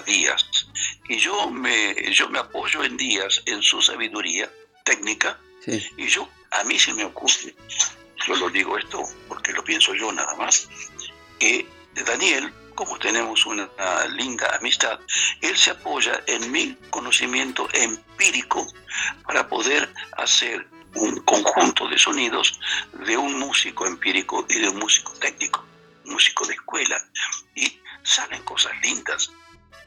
Díaz. 0.06 0.68
Y 1.08 1.18
yo 1.18 1.52
me, 1.52 1.96
yo 2.12 2.28
me 2.30 2.40
apoyo 2.40 2.84
en 2.84 2.98
Díaz, 2.98 3.44
en 3.46 3.62
su 3.62 3.82
sabiduría 3.82 4.52
técnica. 4.84 5.38
Y 5.96 6.08
yo, 6.08 6.28
a 6.50 6.64
mí 6.64 6.80
se 6.80 6.92
me 6.94 7.06
ocurre, 7.06 7.54
yo 8.26 8.36
lo 8.36 8.50
digo 8.50 8.78
esto 8.78 9.04
porque 9.28 9.52
lo 9.54 9.64
pienso 9.64 9.94
yo 9.94 10.12
nada 10.12 10.36
más, 10.36 10.68
que 11.38 11.68
Daniel, 12.06 12.52
como 12.76 12.98
tenemos 12.98 13.46
una, 13.46 13.70
linda 14.10 14.56
amistad, 14.56 15.00
él 15.42 15.58
se 15.58 15.72
apoya 15.72 16.22
en 16.28 16.52
mi 16.52 16.76
conocimiento 16.90 17.68
empírico 17.74 18.66
para 19.26 19.48
poder 19.48 19.94
hacer 20.18 20.68
un 20.96 21.22
conjunto 21.22 21.88
de 21.88 21.98
sonidos 21.98 22.60
de 23.06 23.18
un 23.18 23.40
músico 23.40 23.86
empírico 23.86 24.46
y 24.50 24.60
de 24.60 24.70
un 24.70 24.78
músico 24.78 25.14
técnico, 25.14 25.64
músico 26.06 26.46
de 26.46 26.54
escuela, 26.54 27.02
y 27.56 27.80
salen 28.04 28.44
cosas 28.44 28.74
lindas. 28.82 29.32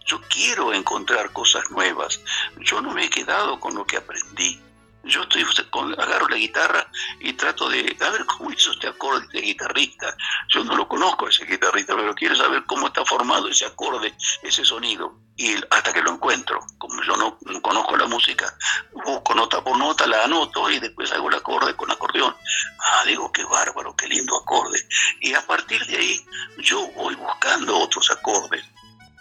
Yo 0.06 0.20
quiero 0.28 0.72
encontrar 0.72 1.32
cosas 1.32 1.70
nuevas. 1.70 2.20
Yo 2.60 2.80
no 2.82 2.92
me 2.92 3.06
he 3.06 3.10
quedado 3.10 3.58
con 3.58 3.74
lo 3.74 3.86
que 3.86 3.96
aprendí 3.96 4.60
yo 5.04 5.22
estoy 5.22 5.44
con, 5.70 5.92
agarro 6.00 6.28
la 6.28 6.36
guitarra 6.36 6.86
y 7.20 7.32
trato 7.34 7.68
de 7.68 7.96
a 8.00 8.10
ver 8.10 8.24
cómo 8.26 8.50
hizo 8.50 8.72
este 8.72 8.88
acorde 8.88 9.26
de 9.32 9.40
guitarrista. 9.40 10.16
Yo 10.48 10.64
no 10.64 10.76
lo 10.76 10.88
conozco 10.88 11.28
ese 11.28 11.44
guitarrista, 11.44 11.94
pero 11.94 12.14
quiero 12.14 12.34
saber 12.36 12.64
cómo 12.66 12.86
está 12.86 13.04
formado 13.04 13.48
ese 13.48 13.66
acorde, 13.66 14.14
ese 14.42 14.64
sonido. 14.64 15.20
Y 15.36 15.54
hasta 15.70 15.92
que 15.92 16.02
lo 16.02 16.12
encuentro, 16.12 16.60
como 16.78 17.02
yo 17.02 17.16
no, 17.16 17.38
conozco 17.60 17.96
la 17.96 18.06
música, 18.06 18.56
busco 19.04 19.34
nota 19.34 19.62
por 19.62 19.76
nota, 19.76 20.06
la 20.06 20.24
anoto 20.24 20.70
y 20.70 20.78
después 20.78 21.12
hago 21.12 21.28
el 21.28 21.34
acorde 21.34 21.74
con 21.74 21.90
acordeón. 21.90 22.34
Ah, 22.78 23.02
digo, 23.06 23.30
qué 23.32 23.44
bárbaro, 23.44 23.96
qué 23.96 24.06
lindo 24.06 24.36
acorde. 24.36 24.78
Y 25.20 25.34
a 25.34 25.44
partir 25.46 25.84
de 25.86 25.96
ahí 25.96 26.24
yo 26.58 26.86
voy 26.92 27.14
buscando 27.16 27.76
otros 27.78 28.10
acordes. 28.10 28.64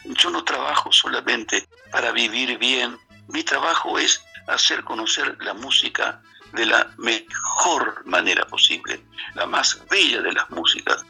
Yo 0.05 0.29
no 0.29 0.43
trabajo 0.43 0.91
solamente 0.91 1.67
para 1.91 2.11
vivir 2.11 2.57
bien, 2.57 2.99
mi 3.27 3.43
trabajo 3.43 3.97
es 3.97 4.21
hacer 4.47 4.83
conocer 4.83 5.37
la 5.41 5.53
música 5.53 6.21
de 6.53 6.65
la 6.65 6.91
mejor 6.97 8.05
manera 8.05 8.45
posible, 8.45 9.03
la 9.33 9.45
más 9.45 9.79
bella 9.89 10.21
de 10.21 10.33
las 10.33 10.49
músicas. 10.51 11.03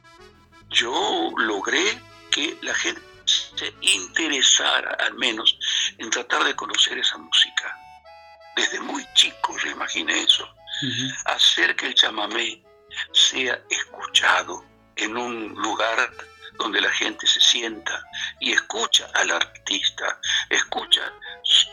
Yo 0.69 1.31
logré 1.37 1.99
que 2.31 2.57
la 2.61 2.73
gente 2.73 3.01
se 3.25 3.73
interesara 3.81 4.97
al 4.99 5.13
menos 5.15 5.57
en 5.97 6.09
tratar 6.09 6.43
de 6.43 6.55
conocer 6.55 6.97
esa 6.97 7.17
música. 7.17 7.77
Desde 8.55 8.79
muy 8.79 9.05
chico 9.13 9.57
yo 9.63 9.71
imaginé 9.71 10.23
eso. 10.23 10.47
Hacer 11.25 11.75
que 11.75 11.87
el 11.87 11.95
chamamé 11.95 12.63
sea 13.11 13.61
escuchado 13.69 14.65
en 14.95 15.15
un 15.17 15.49
lugar 15.55 16.11
donde 16.57 16.81
la 16.81 16.91
gente 16.91 17.27
se 17.27 17.39
sienta 17.39 18.03
y 18.39 18.51
escucha 18.51 19.07
al 19.13 19.31
artista, 19.31 20.19
escucha 20.49 21.01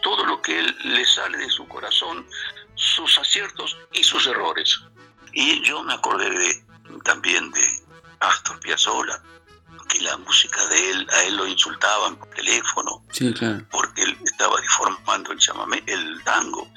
todo 0.02 0.24
lo 0.24 0.40
que 0.42 0.58
él 0.58 0.76
le 0.84 1.04
sale 1.04 1.38
de 1.38 1.50
su 1.50 1.66
corazón, 1.68 2.26
sus 2.74 3.18
aciertos 3.18 3.76
y 3.92 4.02
sus 4.02 4.26
errores. 4.26 4.80
Y 5.32 5.62
yo 5.62 5.82
me 5.82 5.94
acordé 5.94 6.30
de, 6.30 6.64
también 7.04 7.50
de 7.52 7.80
Astor 8.20 8.58
Piazzolla, 8.60 9.22
que 9.88 10.00
la 10.00 10.16
música 10.18 10.66
de 10.68 10.90
él, 10.90 11.06
a 11.10 11.22
él 11.24 11.36
lo 11.36 11.46
insultaban 11.46 12.16
por 12.16 12.28
teléfono, 12.30 13.04
porque 13.70 14.02
él 14.02 14.18
estaba 14.24 14.60
deformando 14.60 15.32
el 15.32 15.38
chamamé, 15.38 15.82
el 15.86 16.22
tango. 16.24 16.68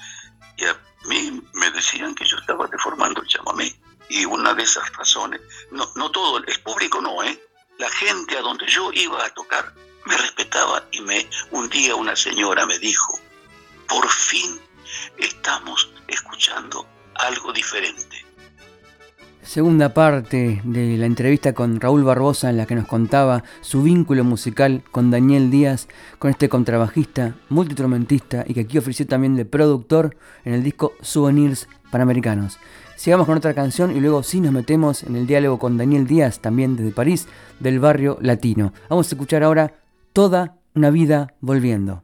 Y 0.58 0.66
a 0.66 0.80
mí 1.06 1.42
me 1.54 1.72
decían 1.72 2.16
que 2.16 2.26
yo 2.26 2.38
estaba 2.38 2.68
deformando 2.68 3.22
el 3.22 3.28
chamamé. 3.28 3.76
Y 4.10 4.26
una 4.26 4.54
de 4.54 4.63
esas 4.63 4.92
razones, 4.94 5.42
no, 5.72 5.89
no 5.96 6.12
todo, 6.12 6.38
el 6.38 6.60
público 6.62 7.02
no, 7.02 7.24
¿eh? 7.24 7.42
La 7.80 7.90
gente 7.90 8.38
a 8.38 8.42
donde 8.42 8.66
yo 8.68 8.92
iba 8.94 9.26
a 9.26 9.30
tocar 9.34 9.74
me 10.06 10.18
respetaba 10.18 10.86
y 10.92 11.02
me 11.02 11.28
un 11.52 11.70
día 11.70 11.96
una 11.96 12.16
señora 12.16 12.66
me 12.66 12.78
dijo, 12.80 13.20
por 13.88 14.08
fin 14.10 14.60
estamos 15.18 15.92
escuchando 16.08 16.88
algo 17.16 17.52
diferente. 17.54 18.26
Segunda 19.42 19.94
parte 19.94 20.62
de 20.64 20.98
la 20.98 21.06
entrevista 21.06 21.54
con 21.54 21.82
Raúl 21.82 22.04
Barbosa 22.04 22.50
en 22.50 22.58
la 22.58 22.66
que 22.66 22.76
nos 22.76 22.88
contaba 22.88 23.44
su 23.62 23.84
vínculo 23.84 24.24
musical 24.24 24.84
con 24.90 25.12
Daniel 25.12 25.52
Díaz, 25.52 25.90
con 26.18 26.32
este 26.32 26.48
contrabajista, 26.48 27.36
multitromentista 27.50 28.46
y 28.48 28.54
que 28.54 28.62
aquí 28.62 28.78
ofreció 28.78 29.06
también 29.06 29.36
de 29.36 29.46
productor 29.46 30.16
en 30.46 30.54
el 30.54 30.64
disco 30.64 30.94
Souvenirs 31.02 31.68
Panamericanos. 31.92 32.58
Sigamos 32.96 33.26
con 33.26 33.38
otra 33.38 33.54
canción 33.54 33.96
y 33.96 34.00
luego 34.00 34.24
sí 34.24 34.40
nos 34.40 34.54
metemos 34.54 35.04
en 35.04 35.16
el 35.16 35.28
diálogo 35.28 35.60
con 35.60 35.78
Daniel 35.78 36.08
Díaz, 36.08 36.40
también 36.40 36.76
desde 36.76 36.92
París, 36.92 37.28
del 37.60 37.80
barrio 37.80 38.18
latino. 38.22 38.74
Vamos 38.90 39.08
a 39.08 39.16
escuchar 39.16 39.44
ahora 39.44 39.74
Toda 40.14 40.58
una 40.76 40.92
vida 40.92 41.34
volviendo. 41.42 42.04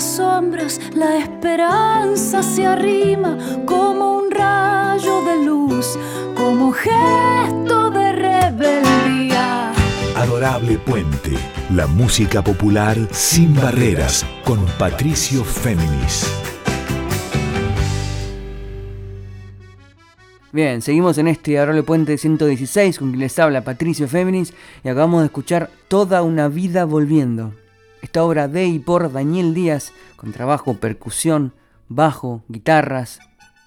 Las 0.00 0.16
sombras 0.16 0.80
la 0.94 1.18
esperanza 1.18 2.42
se 2.42 2.64
arrima 2.64 3.36
como 3.66 4.16
un 4.16 4.30
rayo 4.30 5.22
de 5.26 5.44
luz, 5.44 5.98
como 6.34 6.72
gesto 6.72 7.90
de 7.90 8.12
rebeldía. 8.12 9.72
Adorable 10.16 10.78
Puente, 10.78 11.36
la 11.74 11.86
música 11.86 12.42
popular 12.42 12.96
sin 13.10 13.54
barreras, 13.54 14.24
con 14.42 14.64
Patricio 14.78 15.44
Féminis. 15.44 16.26
Bien, 20.50 20.80
seguimos 20.80 21.18
en 21.18 21.28
este 21.28 21.58
Adorable 21.58 21.82
Puente 21.82 22.16
116 22.16 22.98
con 22.98 23.10
quien 23.10 23.20
les 23.20 23.38
habla 23.38 23.64
Patricio 23.64 24.08
Féminis 24.08 24.54
y 24.82 24.88
acabamos 24.88 25.20
de 25.20 25.26
escuchar 25.26 25.68
Toda 25.88 26.22
una 26.22 26.48
vida 26.48 26.86
volviendo. 26.86 27.52
Esta 28.02 28.24
obra 28.24 28.48
de 28.48 28.66
y 28.66 28.78
por 28.78 29.12
Daniel 29.12 29.54
Díaz, 29.54 29.92
con 30.16 30.32
trabajo, 30.32 30.74
percusión, 30.74 31.52
bajo, 31.88 32.42
guitarras, 32.48 33.20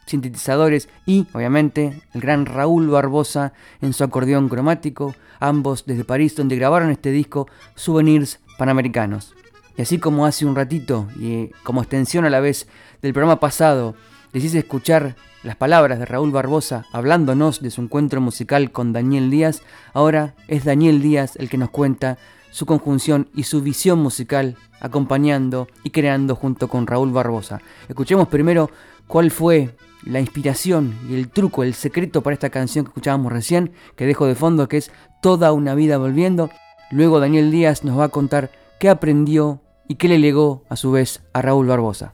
sintetizadores 0.06 0.90
y, 1.06 1.28
obviamente, 1.34 2.02
el 2.14 2.22
gran 2.22 2.46
Raúl 2.46 2.88
Barbosa 2.88 3.54
en 3.82 3.94
su 3.94 4.04
acordeón 4.04 4.50
cromático, 4.50 5.14
ambos 5.40 5.86
desde 5.86 6.04
París, 6.04 6.36
donde 6.36 6.56
grabaron 6.56 6.90
este 6.90 7.12
disco 7.12 7.48
Souvenirs 7.76 8.40
Panamericanos. 8.58 9.34
Y 9.78 9.82
así 9.82 9.98
como 10.00 10.26
hace 10.26 10.46
un 10.46 10.56
ratito, 10.56 11.08
y 11.20 11.48
como 11.64 11.82
extensión 11.82 12.26
a 12.26 12.30
la 12.30 12.40
vez 12.40 12.68
del 13.02 13.14
programa 13.14 13.40
pasado, 13.40 13.96
les 14.32 14.56
escuchar 14.56 15.16
las 15.44 15.56
palabras 15.56 16.00
de 16.00 16.06
Raúl 16.06 16.32
Barbosa 16.32 16.86
hablándonos 16.92 17.62
de 17.62 17.70
su 17.70 17.82
encuentro 17.82 18.22
musical 18.22 18.72
con 18.72 18.94
Daniel 18.94 19.30
Díaz, 19.30 19.62
ahora 19.94 20.36
es 20.48 20.64
Daniel 20.64 21.02
Díaz 21.02 21.36
el 21.36 21.50
que 21.50 21.58
nos 21.58 21.70
cuenta 21.70 22.18
su 22.54 22.68
conjunción 22.68 23.30
y 23.36 23.44
su 23.44 23.62
visión 23.62 24.00
musical 24.00 24.56
acompañando 24.80 25.68
y 25.84 25.90
creando 25.90 26.36
junto 26.36 26.68
con 26.68 26.86
Raúl 26.86 27.12
Barbosa. 27.12 27.62
Escuchemos 27.90 28.28
primero 28.28 28.70
cuál 29.08 29.32
fue 29.32 29.76
la 30.06 30.20
inspiración 30.20 31.00
y 31.10 31.16
el 31.16 31.30
truco, 31.30 31.64
el 31.64 31.74
secreto 31.74 32.22
para 32.22 32.36
esta 32.36 32.52
canción 32.52 32.86
que 32.86 32.90
escuchábamos 32.90 33.32
recién, 33.32 33.74
que 33.98 34.06
dejo 34.06 34.28
de 34.28 34.36
fondo, 34.36 34.68
que 34.68 34.78
es 34.78 34.92
Toda 35.22 35.54
una 35.54 35.74
vida 35.74 35.98
volviendo. 35.98 36.52
Luego 36.92 37.22
Daniel 37.22 37.50
Díaz 37.50 37.86
nos 37.86 37.98
va 37.98 38.06
a 38.06 38.10
contar 38.10 38.52
qué 38.78 38.90
aprendió 38.90 39.62
y 39.88 39.96
qué 39.96 40.10
le 40.10 40.20
legó 40.20 40.66
a 40.70 40.76
su 40.76 40.92
vez 40.92 41.22
a 41.34 41.42
Raúl 41.42 41.66
Barbosa. 41.66 42.14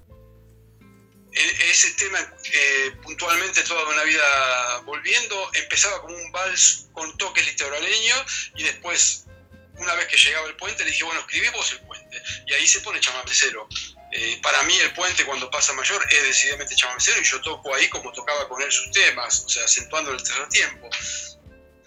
E-, 1.34 1.72
ese 1.72 1.92
tema, 1.98 2.20
eh, 2.20 2.92
puntualmente 3.02 3.64
toda 3.64 3.84
una 3.92 4.04
vida 4.04 4.22
volviendo, 4.86 5.36
empezaba 5.56 6.02
como 6.02 6.16
un 6.16 6.32
vals 6.32 6.88
con 6.94 7.18
toques 7.18 7.46
litoraleños 7.48 8.52
y 8.56 8.64
después 8.64 9.26
una 9.80 9.96
vez 9.96 10.08
que 10.08 10.18
llegaba 10.18 10.48
el 10.48 10.56
puente 10.56 10.84
le 10.84 10.92
dije, 10.92 11.04
bueno, 11.04 11.20
escribimos 11.22 11.72
el 11.72 11.80
puente. 11.82 12.22
Y 12.46 12.54
ahí 12.54 12.68
se 12.68 12.82
pone 12.82 13.00
chamamecero. 13.00 13.68
Eh, 14.12 14.40
para 14.42 14.64
mí 14.64 14.76
el 14.80 14.92
puente 14.94 15.24
cuando 15.26 15.50
pasa 15.52 15.72
mayor 15.74 16.04
es 16.12 16.24
decididamente 16.24 16.76
chamamecero 16.76 17.22
y 17.22 17.24
yo 17.24 17.40
toco 17.42 17.74
ahí 17.76 17.88
como 17.90 18.12
tocaba 18.12 18.48
con 18.48 18.62
él 18.62 18.72
sus 18.72 18.92
temas, 18.92 19.44
o 19.46 19.50
sea, 19.50 19.66
acentuando 19.66 20.12
el 20.12 20.22
tercer 20.24 20.48
tiempo. 20.50 20.90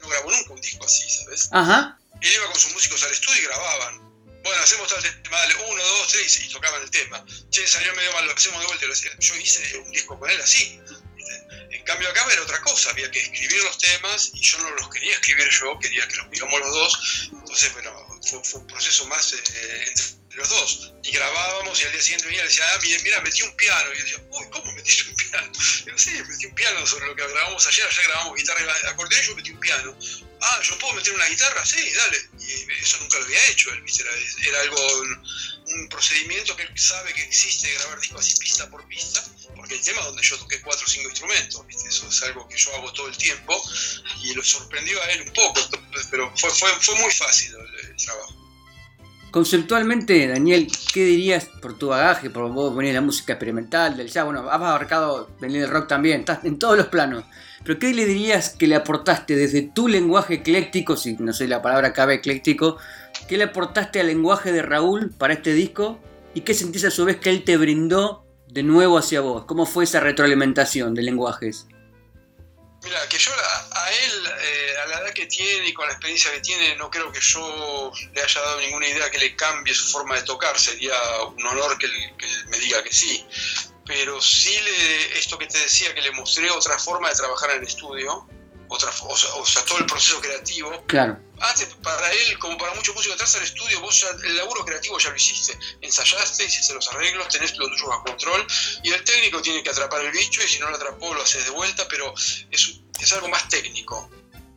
No 0.01 0.09
grabó 0.09 0.31
nunca 0.31 0.53
un 0.53 0.61
disco 0.61 0.85
así, 0.85 1.09
¿sabes? 1.11 1.49
Ajá. 1.53 1.99
Él 2.21 2.33
iba 2.33 2.47
con 2.47 2.61
sus 2.61 2.73
músicos 2.73 3.03
al 3.03 3.13
estudio 3.13 3.41
y 3.41 3.45
grababan. 3.45 4.13
Bueno, 4.43 4.63
hacemos 4.63 4.89
tal 4.89 5.03
tema, 5.23 5.37
dale, 5.37 5.55
uno, 5.69 5.83
dos, 5.83 6.09
tres, 6.09 6.45
y 6.45 6.49
tocaban 6.49 6.83
el 6.83 6.91
tema. 6.91 7.25
Che, 7.51 7.67
salió 7.67 7.95
medio 7.95 8.13
mal, 8.13 8.27
lo 8.27 8.33
hacemos 8.33 8.61
de 8.61 8.67
vuelta. 8.67 8.87
Yo 9.19 9.35
hice 9.37 9.79
un 9.79 9.91
disco 9.93 10.19
con 10.19 10.29
él 10.31 10.41
así. 10.41 10.81
En 11.83 11.87
cambio 11.87 12.09
acá 12.11 12.25
era 12.31 12.43
otra 12.43 12.61
cosa, 12.61 12.91
había 12.91 13.11
que 13.11 13.19
escribir 13.19 13.61
los 13.65 13.77
temas 13.77 14.31
y 14.35 14.41
yo 14.41 14.57
no 14.59 14.71
los 14.71 14.89
quería 14.89 15.15
escribir 15.15 15.49
yo, 15.51 15.77
quería 15.81 16.07
que 16.07 16.15
los 16.15 16.31
digamos 16.31 16.61
los 16.61 16.71
dos. 16.71 17.31
Entonces, 17.33 17.73
bueno, 17.73 18.21
fue, 18.23 18.61
un 18.61 18.67
proceso 18.69 19.05
más 19.07 19.33
eh, 19.33 19.85
entre 19.89 20.39
los 20.39 20.49
dos. 20.49 20.95
Y 21.03 21.11
grabábamos 21.11 21.83
y 21.83 21.85
al 21.85 21.91
día 21.91 22.01
siguiente 22.01 22.27
venía 22.27 22.43
y 22.43 22.45
decía, 22.45 22.65
ah, 22.73 22.79
mira, 22.83 23.03
mira, 23.03 23.21
metí 23.23 23.43
un 23.43 23.57
piano. 23.57 23.93
Y 23.93 23.99
yo 23.99 24.05
decía, 24.05 24.19
uy, 24.31 24.47
¿cómo 24.53 24.73
metiste 24.75 25.11
un 25.11 25.17
piano? 25.17 25.53
Y 25.87 25.87
yo, 25.91 25.99
sí, 25.99 26.11
metí 26.29 26.47
un 26.47 26.55
piano 26.55 26.87
sobre 26.87 27.07
lo 27.09 27.17
que 27.17 27.27
grabamos 27.27 27.67
ayer. 27.67 27.85
Ayer 27.85 28.05
grabamos 28.07 28.37
guitarra 28.37 28.61
y 28.63 28.87
acordeón 28.87 29.23
yo 29.25 29.35
metí 29.35 29.51
un 29.51 29.59
piano. 29.59 29.99
Ah, 30.43 30.61
¿yo 30.63 30.77
puedo 30.79 30.95
meter 30.95 31.15
una 31.15 31.27
guitarra? 31.29 31.65
Sí, 31.65 31.79
dale. 31.93 32.19
Y 32.41 32.83
eso 32.83 32.99
nunca 33.01 33.19
lo 33.19 33.25
había 33.25 33.47
hecho 33.49 33.73
él, 33.73 33.83
era, 34.01 34.49
era 34.49 34.61
algo, 34.61 34.77
un, 35.01 35.89
procedimiento 35.89 36.55
que 36.57 36.65
él 36.65 36.79
sabe 36.79 37.15
que 37.15 37.23
existe, 37.23 37.73
grabar 37.75 38.01
discos 38.01 38.21
así 38.21 38.37
pista 38.39 38.69
por 38.69 38.87
pista 38.89 39.23
porque 39.63 39.75
el 39.77 39.81
tema 39.83 40.01
es 40.01 40.07
donde 40.07 40.23
yo 40.23 40.37
toqué 40.39 40.61
cuatro 40.61 40.85
o 40.85 40.89
cinco 40.89 41.09
instrumentos, 41.09 41.63
eso 41.87 42.09
es 42.09 42.23
algo 42.25 42.49
que 42.49 42.57
yo 42.57 42.75
hago 42.75 42.93
todo 42.93 43.09
el 43.09 43.17
tiempo 43.17 43.55
y 44.23 44.35
lo 44.35 44.43
sorprendió 44.43 45.01
a 45.03 45.07
él 45.13 45.23
un 45.27 45.33
poco, 45.33 45.61
pero 46.11 46.33
fue, 46.37 46.95
muy 47.01 47.13
fácil 47.13 47.53
el, 47.55 47.97
trabajo. 47.97 48.35
Conceptualmente, 49.31 50.27
Daniel, 50.27 50.71
¿qué 50.93 51.05
dirías 51.05 51.47
por 51.61 51.79
tu 51.79 51.89
bagaje? 51.89 52.29
Por 52.29 52.51
vos 52.51 52.77
de 52.77 52.93
la 52.93 53.01
música 53.01 53.35
experimental, 53.35 53.97
del 53.97 54.11
jazz, 54.11 54.25
bueno, 54.25 54.51
has 54.51 54.57
abarcado 54.57 55.31
venir 55.41 55.63
del 55.63 55.71
rock 55.71 55.89
también, 55.89 56.21
estás 56.21 56.45
en 56.45 56.59
todos 56.59 56.77
los 56.77 56.89
planos. 56.89 57.25
Pero 57.65 57.79
¿qué 57.79 57.93
le 57.93 58.05
dirías 58.07 58.51
que 58.51 58.67
le 58.67 58.75
aportaste 58.75 59.37
desde 59.37 59.63
tu 59.63 59.89
lenguaje 59.89 60.35
ecléctico, 60.35 60.97
si 60.97 61.15
no 61.15 61.33
sé 61.33 61.47
la 61.47 61.63
palabra 61.63 61.93
cabe 61.93 62.15
ecléctico, 62.15 62.79
qué 63.29 63.37
le 63.37 63.45
aportaste 63.45 64.01
al 64.01 64.09
lenguaje 64.09 64.51
de 64.51 64.63
Raúl 64.63 65.13
para 65.17 65.35
este 65.35 65.53
disco? 65.53 66.01
¿Y 66.35 66.41
qué 66.41 66.55
sentís 66.55 66.85
a 66.85 66.91
su 66.91 67.05
vez 67.05 67.19
que 67.19 67.31
él 67.31 67.45
te 67.45 67.57
brindó 67.57 68.27
de 68.49 68.63
nuevo 68.63 68.99
hacia 68.99 69.21
vos? 69.21 69.45
¿Cómo 69.45 69.67
fue 69.67 69.85
esa 69.85 70.01
retroalimentación 70.01 70.95
de 70.95 71.03
lenguajes? 71.03 71.67
Mira, 72.83 72.99
que 73.09 73.17
yo 73.17 73.31
a, 73.31 73.91
él, 73.93 74.27
eh, 74.43 74.75
a 74.83 74.87
la 74.89 74.99
edad 74.99 75.13
que 75.15 75.27
tiene 75.27 75.69
y 75.69 75.73
con 75.73 75.87
la 75.87 75.93
experiencia 75.93 76.33
que 76.33 76.41
tiene, 76.41 76.75
no 76.77 76.91
creo 76.91 77.13
que 77.13 77.21
yo 77.21 77.93
le 78.13 78.23
haya 78.23 78.41
dado 78.41 78.61
ninguna 78.61 78.89
idea 78.89 79.09
que 79.09 79.19
le 79.19 79.37
cambie 79.37 79.73
su 79.73 79.87
forma 79.87 80.17
de 80.17 80.23
tocar. 80.23 80.59
Sería 80.59 80.95
un 81.29 81.47
honor 81.47 81.79
que, 81.79 81.87
que 81.87 82.27
me 82.51 82.59
diga 82.59 82.83
que 82.83 82.93
sí. 82.93 83.25
Pero 83.87 84.21
sí, 84.21 84.57
le, 84.61 85.19
esto 85.19 85.37
que 85.39 85.47
te 85.47 85.59
decía, 85.59 85.95
que 85.95 86.03
le 86.03 86.13
mostré 86.13 86.51
otra 86.51 86.79
forma 86.79 87.09
de 87.09 87.17
trabajar 87.17 87.51
en 87.51 87.59
el 87.59 87.67
estudio, 87.67 88.29
otra, 88.69 88.91
o 89.03 89.17
sea, 89.17 89.65
todo 89.65 89.79
el 89.79 89.87
proceso 89.87 90.21
creativo. 90.21 90.85
Claro. 90.87 91.19
Antes, 91.41 91.69
para 91.83 92.11
él, 92.13 92.39
como 92.39 92.57
para 92.57 92.75
muchos 92.75 92.95
músicos, 92.95 93.15
entras 93.15 93.35
al 93.37 93.43
estudio, 93.43 93.81
vos 93.81 94.01
ya, 94.01 94.09
el 94.25 94.37
laburo 94.37 94.65
creativo 94.65 94.99
ya 94.99 95.11
lo 95.11 95.17
hiciste. 95.17 95.59
Ensayaste, 95.81 96.45
hiciste 96.45 96.73
los 96.73 96.89
arreglos, 96.89 97.29
tenés 97.29 97.57
lo 97.57 97.69
tuyo 97.69 97.89
bajo 97.89 98.05
control, 98.05 98.47
y 98.83 98.93
el 98.93 99.05
técnico 99.05 99.43
tiene 99.43 99.63
que 99.63 99.71
atrapar 99.71 100.01
el 100.03 100.13
bicho, 100.13 100.43
y 100.43 100.49
si 100.49 100.59
no 100.59 100.71
lo 100.71 100.77
atrapó, 100.77 101.13
lo 101.13 101.23
haces 101.23 101.45
de 101.45 101.51
vuelta, 101.51 101.87
pero 101.89 102.15
es, 102.51 102.81
es 103.01 103.13
algo 103.13 103.29
más 103.29 103.49
técnico. 103.49 104.09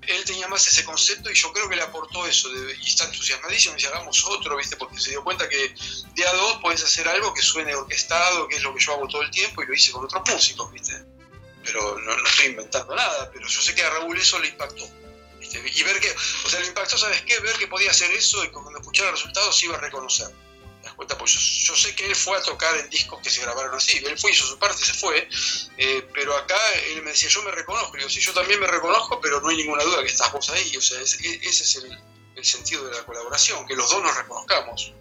Él 0.07 0.23
tenía 0.25 0.47
más 0.47 0.67
ese 0.67 0.83
concepto 0.83 1.29
y 1.29 1.33
yo 1.33 1.51
creo 1.51 1.69
que 1.69 1.75
le 1.75 1.81
aportó 1.81 2.25
eso, 2.25 2.49
y 2.53 2.87
está 2.87 3.05
entusiasmadísimo, 3.05 3.75
y 3.75 3.79
si 3.79 3.87
hagamos 3.87 4.25
otro, 4.25 4.57
¿viste? 4.57 4.75
Porque 4.75 4.99
se 4.99 5.11
dio 5.11 5.23
cuenta 5.23 5.47
que 5.49 5.73
de 6.13 6.27
a 6.27 6.33
dos 6.33 6.57
podés 6.57 6.83
hacer 6.83 7.07
algo 7.07 7.33
que 7.33 7.41
suene 7.41 7.73
orquestado, 7.75 8.47
que 8.47 8.57
es 8.57 8.63
lo 8.63 8.73
que 8.73 8.83
yo 8.83 8.93
hago 8.93 9.07
todo 9.07 9.21
el 9.21 9.31
tiempo, 9.31 9.63
y 9.63 9.67
lo 9.67 9.73
hice 9.73 9.91
con 9.91 10.05
otros 10.05 10.23
músicos, 10.27 10.71
¿viste? 10.71 11.05
pero 11.65 11.99
no, 11.99 12.13
estoy 12.25 12.47
inventando 12.47 12.95
nada, 12.95 13.29
pero 13.33 13.47
yo 13.47 13.61
sé 13.61 13.73
que 13.73 13.83
a 13.83 13.89
Raúl 13.89 14.17
eso 14.17 14.39
le 14.39 14.49
impactó. 14.49 14.87
Y 15.41 15.83
ver 15.83 15.99
que, 15.99 16.11
o 16.45 16.49
sea, 16.49 16.59
le 16.59 16.67
impactó, 16.67 16.97
¿sabes 16.97 17.21
qué? 17.23 17.39
Ver 17.39 17.55
que 17.57 17.67
podía 17.67 17.91
hacer 17.91 18.11
eso 18.11 18.43
y 18.43 18.49
cuando 18.49 18.77
escuchara 18.77 19.11
resultados 19.11 19.61
iba 19.63 19.75
a 19.75 19.79
reconocer. 19.79 20.27
Pues 20.95 21.07
yo, 21.65 21.75
sé 21.75 21.95
que 21.95 22.05
él 22.05 22.15
fue 22.15 22.37
a 22.37 22.41
tocar 22.41 22.75
en 22.77 22.89
discos 22.89 23.19
que 23.21 23.29
se 23.29 23.41
grabaron 23.41 23.75
así, 23.75 23.97
él 23.97 24.17
fue, 24.17 24.31
hizo 24.31 24.45
su 24.45 24.57
parte, 24.57 24.77
se 24.77 24.93
fue, 24.93 25.27
eh, 25.77 26.07
pero 26.13 26.35
acá 26.35 26.57
él 26.91 27.01
me 27.03 27.11
decía, 27.11 27.29
yo 27.29 27.41
me 27.43 27.51
reconozco, 27.51 27.97
y 27.97 28.01
yo, 28.01 28.09
sí, 28.09 28.19
yo 28.19 28.33
también 28.33 28.59
me 28.59 28.67
reconozco, 28.67 29.19
pero 29.19 29.41
no 29.41 29.49
hay 29.49 29.57
ninguna 29.57 29.83
duda 29.83 30.01
que 30.01 30.07
estás 30.07 30.31
vos 30.31 30.49
ahí, 30.51 30.77
o 30.77 30.81
sea, 30.81 31.01
ese 31.01 31.47
es 31.49 31.75
el, 31.83 31.97
el 32.35 32.45
sentido 32.45 32.85
de 32.85 32.95
la 32.95 33.03
colaboración, 33.05 33.65
que 33.65 33.75
los 33.75 33.89
dos 33.89 34.03
nos 34.03 34.15
reconozcamos. 34.15 34.93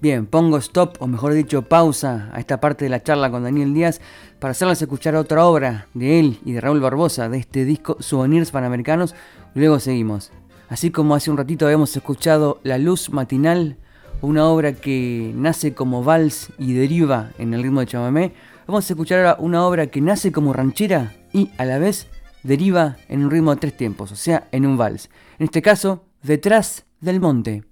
Bien, 0.00 0.26
pongo 0.26 0.58
stop, 0.58 0.96
o 1.00 1.06
mejor 1.06 1.32
dicho, 1.32 1.62
pausa 1.62 2.28
a 2.34 2.38
esta 2.38 2.60
parte 2.60 2.84
de 2.84 2.90
la 2.90 3.02
charla 3.02 3.30
con 3.30 3.44
Daniel 3.44 3.72
Díaz 3.72 4.02
para 4.38 4.50
hacerles 4.50 4.82
escuchar 4.82 5.16
otra 5.16 5.46
obra 5.46 5.88
de 5.94 6.18
él 6.18 6.40
y 6.44 6.52
de 6.52 6.60
Raúl 6.60 6.80
Barbosa 6.80 7.30
de 7.30 7.38
este 7.38 7.64
disco 7.64 7.96
Souvenirs 8.00 8.50
Panamericanos. 8.50 9.14
Luego 9.54 9.80
seguimos. 9.80 10.30
Así 10.68 10.90
como 10.90 11.14
hace 11.14 11.30
un 11.30 11.38
ratito 11.38 11.64
habíamos 11.64 11.96
escuchado 11.96 12.60
La 12.64 12.76
Luz 12.76 13.08
Matinal, 13.08 13.78
una 14.24 14.46
obra 14.46 14.72
que 14.72 15.32
nace 15.34 15.74
como 15.74 16.02
vals 16.02 16.48
y 16.58 16.72
deriva 16.72 17.30
en 17.38 17.54
el 17.54 17.62
ritmo 17.62 17.80
de 17.80 17.86
chamamé, 17.86 18.32
vamos 18.66 18.88
a 18.88 18.92
escuchar 18.92 19.18
ahora 19.20 19.36
una 19.38 19.66
obra 19.66 19.86
que 19.88 20.00
nace 20.00 20.32
como 20.32 20.52
ranchera 20.52 21.14
y 21.32 21.50
a 21.58 21.64
la 21.64 21.78
vez 21.78 22.08
deriva 22.42 22.96
en 23.08 23.24
un 23.24 23.30
ritmo 23.30 23.54
de 23.54 23.60
tres 23.60 23.76
tiempos, 23.76 24.12
o 24.12 24.16
sea, 24.16 24.48
en 24.52 24.66
un 24.66 24.76
vals. 24.76 25.10
En 25.38 25.44
este 25.44 25.62
caso, 25.62 26.04
Detrás 26.24 26.86
del 27.02 27.20
Monte. 27.20 27.64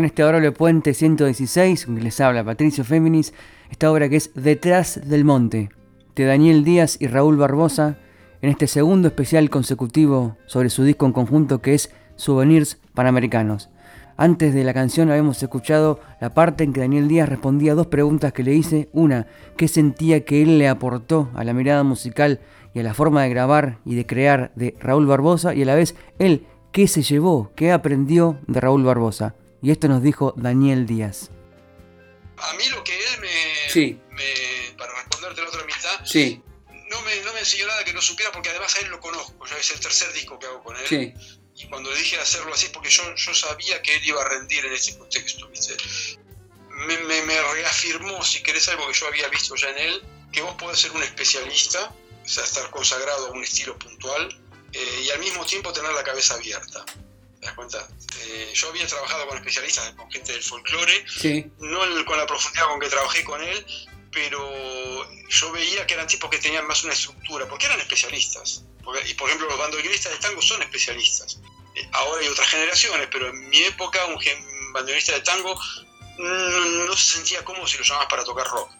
En 0.00 0.06
este 0.06 0.22
adorable 0.22 0.50
puente 0.50 0.94
116, 0.94 1.84
que 1.84 2.00
les 2.00 2.20
habla 2.22 2.42
Patricio 2.42 2.84
Féminis, 2.84 3.34
esta 3.70 3.92
obra 3.92 4.08
que 4.08 4.16
es 4.16 4.30
Detrás 4.34 4.98
del 5.04 5.26
Monte, 5.26 5.68
de 6.16 6.24
Daniel 6.24 6.64
Díaz 6.64 6.96
y 6.98 7.06
Raúl 7.06 7.36
Barbosa, 7.36 7.98
en 8.40 8.48
este 8.48 8.66
segundo 8.66 9.08
especial 9.08 9.50
consecutivo 9.50 10.38
sobre 10.46 10.70
su 10.70 10.84
disco 10.84 11.04
en 11.04 11.12
conjunto 11.12 11.60
que 11.60 11.74
es 11.74 11.92
Souvenirs 12.16 12.78
Panamericanos. 12.94 13.68
Antes 14.16 14.54
de 14.54 14.64
la 14.64 14.72
canción 14.72 15.10
habíamos 15.10 15.42
escuchado 15.42 16.00
la 16.18 16.32
parte 16.32 16.64
en 16.64 16.72
que 16.72 16.80
Daniel 16.80 17.06
Díaz 17.06 17.28
respondía 17.28 17.72
a 17.72 17.74
dos 17.74 17.88
preguntas 17.88 18.32
que 18.32 18.42
le 18.42 18.54
hice. 18.54 18.88
Una, 18.94 19.26
¿qué 19.58 19.68
sentía 19.68 20.24
que 20.24 20.40
él 20.40 20.58
le 20.58 20.68
aportó 20.68 21.28
a 21.34 21.44
la 21.44 21.52
mirada 21.52 21.82
musical 21.82 22.40
y 22.72 22.80
a 22.80 22.84
la 22.84 22.94
forma 22.94 23.22
de 23.22 23.28
grabar 23.28 23.78
y 23.84 23.96
de 23.96 24.06
crear 24.06 24.50
de 24.56 24.76
Raúl 24.80 25.04
Barbosa? 25.04 25.54
Y 25.54 25.60
a 25.62 25.66
la 25.66 25.74
vez, 25.74 25.94
él, 26.18 26.46
¿qué 26.72 26.88
se 26.88 27.02
llevó, 27.02 27.52
qué 27.54 27.70
aprendió 27.70 28.38
de 28.46 28.60
Raúl 28.60 28.82
Barbosa? 28.82 29.34
Y 29.62 29.70
esto 29.70 29.88
nos 29.88 30.02
dijo 30.02 30.34
Daniel 30.36 30.86
Díaz. 30.86 31.30
A 32.36 32.54
mí 32.54 32.68
lo 32.70 32.82
que 32.82 32.96
él 32.96 33.20
me, 33.20 34.74
para 34.76 34.94
responderte 34.94 35.42
la 35.42 35.48
otra 35.48 35.64
mitad, 35.64 36.06
sí. 36.06 36.42
no, 36.88 37.02
me, 37.02 37.20
no 37.20 37.32
me 37.34 37.40
enseñó 37.40 37.66
nada 37.66 37.84
que 37.84 37.92
no 37.92 38.00
supiera 38.00 38.32
porque 38.32 38.48
además 38.48 38.74
a 38.76 38.80
él 38.80 38.88
lo 38.88 38.98
conozco, 38.98 39.44
ya 39.46 39.58
es 39.58 39.70
el 39.72 39.80
tercer 39.80 40.10
disco 40.14 40.38
que 40.38 40.46
hago 40.46 40.62
con 40.62 40.76
él. 40.76 41.14
Y 41.54 41.66
cuando 41.66 41.90
le 41.90 41.98
dije 41.98 42.18
hacerlo 42.18 42.54
así, 42.54 42.68
porque 42.72 42.88
yo, 42.88 43.02
yo 43.14 43.34
sabía 43.34 43.82
que 43.82 43.94
él 43.94 44.00
iba 44.04 44.22
a 44.22 44.28
rendir 44.28 44.64
en 44.64 44.72
ese 44.72 44.96
contexto, 44.96 45.46
¿viste? 45.48 45.76
Me, 46.70 46.96
me, 46.96 47.42
reafirmó, 47.52 48.24
si 48.24 48.42
querés, 48.42 48.66
algo 48.68 48.86
que 48.88 48.94
yo 48.94 49.06
había 49.06 49.28
visto 49.28 49.54
ya 49.56 49.68
en 49.68 49.78
él, 49.78 50.02
que 50.32 50.40
vos 50.40 50.54
podés 50.54 50.80
ser 50.80 50.92
un 50.92 51.02
especialista, 51.02 51.94
o 52.24 52.28
sea, 52.28 52.44
estar 52.44 52.70
consagrado 52.70 53.26
a 53.26 53.30
un 53.32 53.44
estilo 53.44 53.78
puntual, 53.78 54.40
eh, 54.72 55.02
y 55.04 55.10
al 55.10 55.18
mismo 55.18 55.44
tiempo 55.44 55.72
tener 55.72 55.92
la 55.92 56.02
cabeza 56.02 56.34
abierta. 56.34 56.84
¿Te 57.40 57.46
das 57.46 57.54
cuenta? 57.54 57.88
Eh, 58.20 58.50
yo 58.52 58.68
había 58.68 58.86
trabajado 58.86 59.26
con 59.26 59.38
especialistas, 59.38 59.90
con 59.92 60.10
gente 60.10 60.32
del 60.32 60.42
folclore, 60.42 61.04
no 61.58 61.80
con 62.04 62.18
la 62.18 62.26
profundidad 62.26 62.66
con 62.66 62.78
que 62.78 62.88
trabajé 62.88 63.24
con 63.24 63.42
él, 63.42 63.66
pero 64.12 65.10
yo 65.28 65.52
veía 65.52 65.86
que 65.86 65.94
eran 65.94 66.06
tipos 66.06 66.28
que 66.28 66.38
tenían 66.38 66.66
más 66.66 66.84
una 66.84 66.92
estructura, 66.92 67.48
porque 67.48 67.66
eran 67.66 67.80
especialistas. 67.80 68.64
y 69.06 69.14
por 69.14 69.28
ejemplo, 69.28 69.48
los 69.48 69.58
bandoneonistas 69.58 70.12
de 70.12 70.18
tango 70.18 70.42
son 70.42 70.60
especialistas. 70.62 71.40
Eh, 71.76 71.88
ahora 71.92 72.20
hay 72.20 72.28
otras 72.28 72.48
generaciones, 72.48 73.08
pero 73.10 73.28
en 73.28 73.48
mi 73.48 73.62
época 73.62 74.04
un 74.04 74.72
bandoneonista 74.72 75.14
de 75.14 75.20
tango 75.20 75.58
no, 76.18 76.96
se 76.96 77.16
sentía 77.16 77.42
cómodo 77.42 77.66
si 77.66 77.78
lo 77.78 77.84
llamabas 77.84 78.08
para 78.10 78.24
tocar 78.24 78.46
rock. 78.48 78.70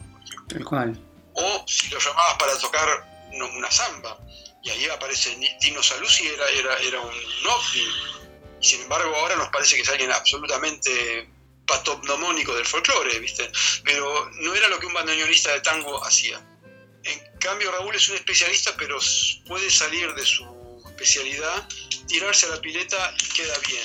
O 1.32 1.64
si 1.66 1.88
lo 1.88 1.98
llamabas 1.98 2.34
para 2.38 2.58
tocar 2.58 3.28
una 3.32 3.70
samba. 3.70 4.18
Y 4.62 4.68
ahí 4.68 4.84
aparece 4.90 5.38
Dino 5.62 5.82
Saluzzi, 5.82 6.26
era, 6.26 6.46
era, 6.50 6.76
era 6.80 7.00
un 7.00 7.14
ovni 7.46 8.19
sin 8.60 8.82
embargo 8.82 9.14
ahora 9.16 9.36
nos 9.36 9.48
parece 9.48 9.76
que 9.76 9.82
es 9.82 9.88
alguien 9.88 10.12
absolutamente 10.12 11.28
patognomónico 11.66 12.54
del 12.54 12.66
folclore, 12.66 13.18
¿viste? 13.20 13.50
Pero 13.84 14.30
no 14.40 14.54
era 14.54 14.68
lo 14.68 14.78
que 14.78 14.86
un 14.86 14.92
bandoneonista 14.92 15.52
de 15.52 15.60
tango 15.60 16.04
hacía. 16.04 16.44
En 17.04 17.38
cambio 17.38 17.70
Raúl 17.70 17.94
es 17.94 18.08
un 18.08 18.16
especialista, 18.16 18.74
pero 18.76 18.98
puede 19.46 19.70
salir 19.70 20.12
de 20.14 20.26
su 20.26 20.44
especialidad, 21.00 21.66
tirarse 22.06 22.46
a 22.46 22.50
la 22.50 22.60
pileta 22.60 23.14
y 23.22 23.28
queda 23.28 23.56
bien. 23.66 23.82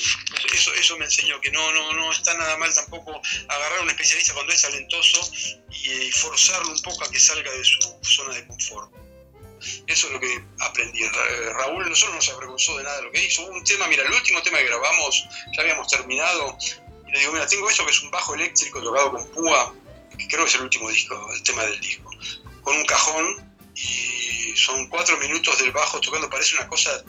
Eso, 0.54 0.74
eso 0.74 0.98
me 0.98 1.06
enseñó 1.06 1.40
que 1.40 1.52
no, 1.52 1.72
no, 1.72 1.94
no 1.94 2.12
está 2.12 2.34
nada 2.34 2.58
mal 2.58 2.74
tampoco 2.74 3.22
agarrar 3.48 3.80
a 3.80 3.82
un 3.84 3.90
especialista 3.90 4.34
cuando 4.34 4.52
es 4.52 4.62
talentoso 4.62 5.32
y 5.70 6.12
forzarlo 6.12 6.72
un 6.72 6.82
poco 6.82 7.06
a 7.06 7.12
que 7.12 7.20
salga 7.20 7.52
de 7.52 7.64
su 7.64 7.80
zona 8.02 8.36
de 8.36 8.48
confort. 8.48 9.05
Eso 9.88 10.08
es 10.08 10.14
lo 10.14 10.20
que 10.20 10.44
aprendí. 10.60 11.02
Raúl 11.54 11.90
nosotros 11.90 12.16
no 12.16 12.22
se 12.22 12.32
avergonzó 12.32 12.78
de 12.78 12.84
nada 12.84 12.98
de 12.98 13.04
lo 13.04 13.12
que 13.12 13.26
hizo. 13.26 13.46
Un 13.46 13.64
tema, 13.64 13.88
mira, 13.88 14.04
el 14.04 14.12
último 14.12 14.42
tema 14.42 14.58
que 14.58 14.66
grabamos, 14.66 15.26
ya 15.56 15.62
habíamos 15.62 15.88
terminado, 15.88 16.58
y 17.08 17.12
le 17.12 17.20
digo, 17.20 17.32
mira, 17.32 17.48
tengo 17.48 17.70
esto 17.70 17.86
que 17.86 17.92
es 17.92 18.02
un 18.02 18.12
bajo 18.12 18.36
eléctrico 18.36 18.82
tocado 18.82 19.12
con 19.12 19.32
púa, 19.32 19.74
que 20.18 20.28
creo 20.28 20.44
que 20.44 20.50
es 20.50 20.56
el 20.56 20.62
último 20.62 20.90
disco, 20.90 21.32
el 21.34 21.44
tema 21.44 21.64
del 21.64 21.80
disco, 21.80 22.10
con 22.62 22.76
un 22.76 22.86
cajón, 22.86 23.56
y 23.76 24.56
son 24.56 24.88
cuatro 24.88 25.18
minutos 25.18 25.60
del 25.60 25.72
bajo 25.72 26.00
tocando, 26.00 26.30
parece 26.30 26.56
una 26.56 26.68
cosa 26.68 27.04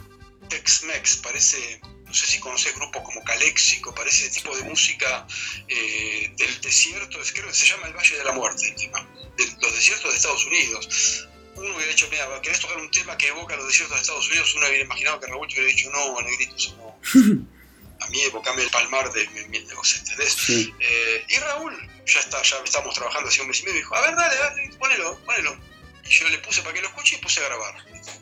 Tex-Mex, 0.48 1.18
parece, 1.18 1.80
no 2.04 2.12
sé 2.12 2.26
si 2.26 2.40
conoces 2.40 2.74
grupos 2.74 3.02
como 3.02 3.22
Calexico, 3.24 3.94
parece 3.94 4.26
ese 4.26 4.40
tipo 4.40 4.56
de 4.56 4.64
música 4.64 5.26
eh, 5.68 6.32
del 6.36 6.60
desierto, 6.60 7.18
creo 7.32 7.46
que 7.46 7.54
se 7.54 7.66
llama 7.66 7.86
el 7.88 7.94
Valle 7.94 8.16
de 8.16 8.24
la 8.24 8.32
Muerte, 8.32 8.68
el 8.68 8.74
tema, 8.74 9.08
de 9.36 9.46
los 9.60 9.74
desiertos 9.74 10.10
de 10.10 10.16
Estados 10.16 10.44
Unidos 10.46 11.28
uno 11.56 11.74
hubiera 11.74 11.90
dicho, 11.90 12.08
mira, 12.10 12.26
¿querés 12.42 12.60
tocar 12.60 12.76
un 12.78 12.90
tema 12.90 13.16
que 13.16 13.28
evoca 13.28 13.56
los 13.56 13.66
desiertos 13.66 13.96
de 13.96 14.02
Estados 14.02 14.28
Unidos? 14.28 14.54
Uno 14.54 14.66
hubiera 14.66 14.84
imaginado 14.84 15.20
que 15.20 15.26
Raúl 15.26 15.48
te 15.48 15.54
hubiera 15.54 15.74
dicho, 15.74 15.90
no, 15.90 16.20
negrito, 16.20 16.56
eso 16.56 16.76
no. 16.76 17.46
A 18.00 18.08
mí 18.08 18.20
evocame 18.22 18.62
el 18.62 18.70
palmar 18.70 19.10
de 19.12 19.26
mi, 19.28 19.44
mi 19.46 19.58
¿entendés? 19.58 20.36
Eh, 20.48 21.24
y 21.28 21.38
Raúl, 21.38 21.74
ya 22.04 22.20
está, 22.20 22.42
ya 22.42 22.58
estábamos 22.62 22.94
trabajando 22.94 23.28
hace 23.28 23.40
un 23.40 23.48
mes 23.48 23.60
y 23.60 23.64
medio, 23.64 23.78
dijo, 23.78 23.94
a 23.94 24.02
ver, 24.02 24.14
dale, 24.14 24.36
dale, 24.36 24.70
ponelo, 24.78 25.18
ponelo. 25.24 25.58
Y 26.04 26.10
yo 26.10 26.28
le 26.28 26.38
puse 26.38 26.62
para 26.62 26.74
que 26.74 26.82
lo 26.82 26.88
escuche 26.88 27.16
y 27.16 27.18
puse 27.18 27.40
a 27.40 27.48
grabar, 27.48 27.74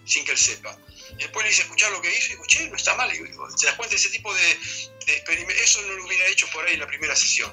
sin 0.06 0.24
que 0.24 0.30
él 0.30 0.38
sepa. 0.38 0.78
Y 1.18 1.22
después 1.22 1.44
le 1.44 1.52
hice 1.52 1.62
escuchar 1.62 1.90
lo 1.92 2.00
que 2.00 2.08
hizo 2.08 2.26
y 2.26 2.30
digo, 2.30 2.46
che, 2.46 2.68
no 2.68 2.76
está 2.76 2.94
mal. 2.94 3.14
Y 3.14 3.22
digo, 3.22 3.46
¿te 3.60 3.66
das 3.66 3.74
cuenta? 3.74 3.94
Ese 3.94 4.08
tipo 4.08 4.32
de, 4.32 4.58
de 5.06 5.62
Eso 5.62 5.82
no 5.82 5.92
lo 5.92 6.06
hubiera 6.06 6.26
hecho 6.28 6.48
por 6.50 6.64
ahí 6.64 6.74
en 6.74 6.80
la 6.80 6.86
primera 6.86 7.14
sesión. 7.14 7.52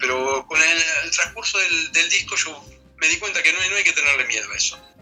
pero 0.00 0.46
con 0.46 0.60
el, 0.60 1.10
transcurso 1.12 1.58
del, 1.58 1.92
del, 1.92 2.08
disco 2.10 2.36
yo 2.36 2.64
me 2.96 3.08
di 3.08 3.16
cuenta 3.18 3.42
que 3.42 3.52
no, 3.52 3.58
no 3.70 3.76
hay 3.76 3.84
que 3.84 3.92
tenerle 3.92 4.24
miedo 4.24 4.50
a 4.50 4.56
eso. 4.56 4.93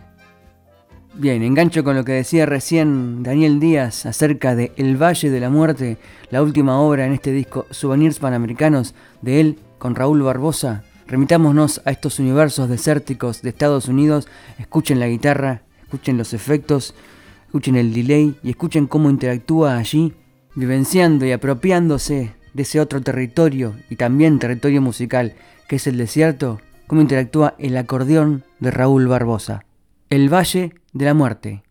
Bien, 1.15 1.43
engancho 1.43 1.85
con 1.85 1.95
lo 1.95 2.05
que 2.05 2.13
decía 2.13 2.47
recién 2.47 3.23
Daniel 3.23 3.61
Díaz 3.61 4.07
acerca 4.07 4.55
de 4.55 4.73
El 4.77 4.97
Valle 5.01 5.29
de 5.29 5.41
la 5.41 5.51
Muerte, 5.51 5.99
la 6.31 6.43
última 6.43 6.81
obra 6.81 7.05
en 7.05 7.13
este 7.13 7.33
disco 7.33 7.67
Souvenirs 7.71 8.19
Panamericanos 8.19 8.95
de 9.21 9.41
él 9.41 9.59
con 9.79 9.95
Raúl 9.95 10.23
Barbosa. 10.23 10.85
Remitámonos 11.07 11.83
a 11.85 11.91
estos 11.91 12.19
universos 12.19 12.71
desérticos 12.71 13.43
de 13.43 13.51
Estados 13.51 13.89
Unidos, 13.89 14.27
escuchen 14.59 15.01
la 15.01 15.09
guitarra, 15.09 15.61
escuchen 15.83 16.17
los 16.17 16.33
efectos, 16.33 16.95
escuchen 17.45 17.77
el 17.77 17.93
delay 17.93 18.35
y 18.43 18.49
escuchen 18.49 18.87
cómo 18.87 19.11
interactúa 19.11 19.77
allí, 19.77 20.15
vivenciando 20.55 21.27
y 21.27 21.33
apropiándose 21.33 22.33
de 22.55 22.63
ese 22.63 22.81
otro 22.81 23.03
territorio 23.03 23.77
y 23.91 23.97
también 23.97 24.39
territorio 24.39 24.81
musical 24.81 25.35
que 25.69 25.77
es 25.77 25.87
el 25.87 25.99
desierto, 25.99 26.63
cómo 26.87 27.03
interactúa 27.03 27.55
el 27.59 27.77
acordeón 27.77 28.45
de 28.61 28.71
Raúl 28.71 29.09
Barbosa. 29.09 29.67
El 30.09 30.33
Valle 30.33 30.73
de 30.93 31.05
la 31.05 31.15
Muerte. 31.15 31.63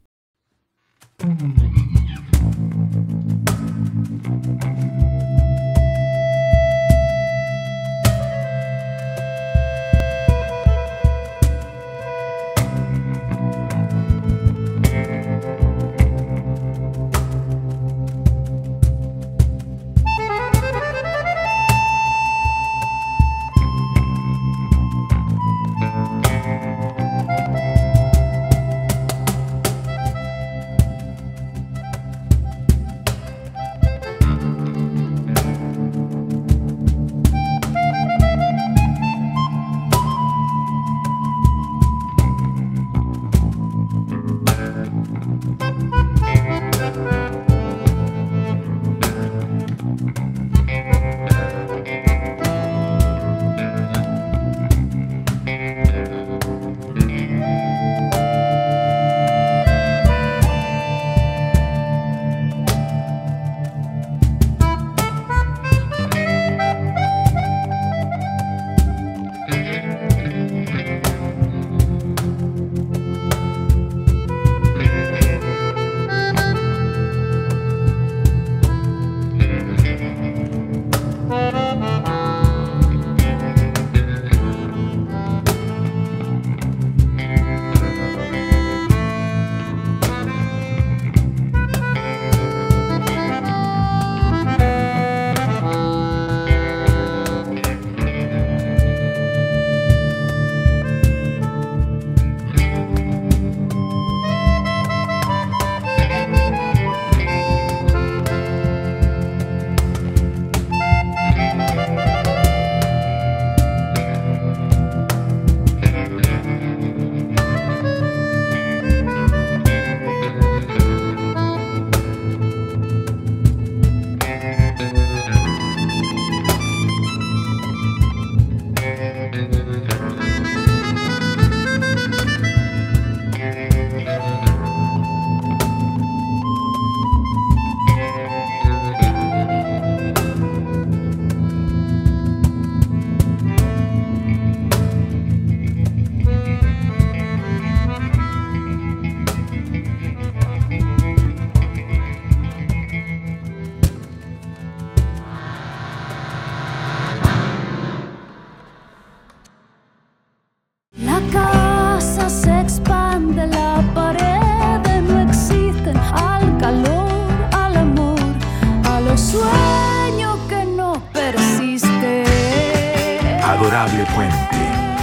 Puente. 174.05 174.57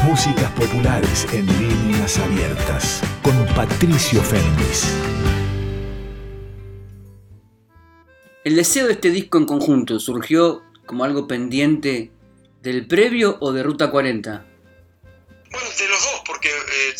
Músicas 0.05 0.51
populares 0.53 1.27
en 1.33 1.47
líneas 1.47 2.19
abiertas. 2.19 3.01
Con 3.23 3.47
Patricio 3.55 4.21
Fernández. 4.23 4.85
¿El 8.45 8.57
deseo 8.57 8.87
de 8.87 8.95
este 8.95 9.11
disco 9.11 9.39
en 9.39 9.47
conjunto 9.47 10.01
surgió 10.01 10.65
como 10.87 11.05
algo 11.05 11.29
pendiente 11.29 12.11
del 12.63 12.87
previo 12.89 13.37
o 13.41 13.53
de 13.53 13.63
Ruta 13.63 13.91
40? 13.91 14.45
Bueno, 15.51 15.69
de 15.79 15.89
los 15.89 16.03
dos, 16.03 16.23
porque 16.27 16.49
eh, 16.49 16.95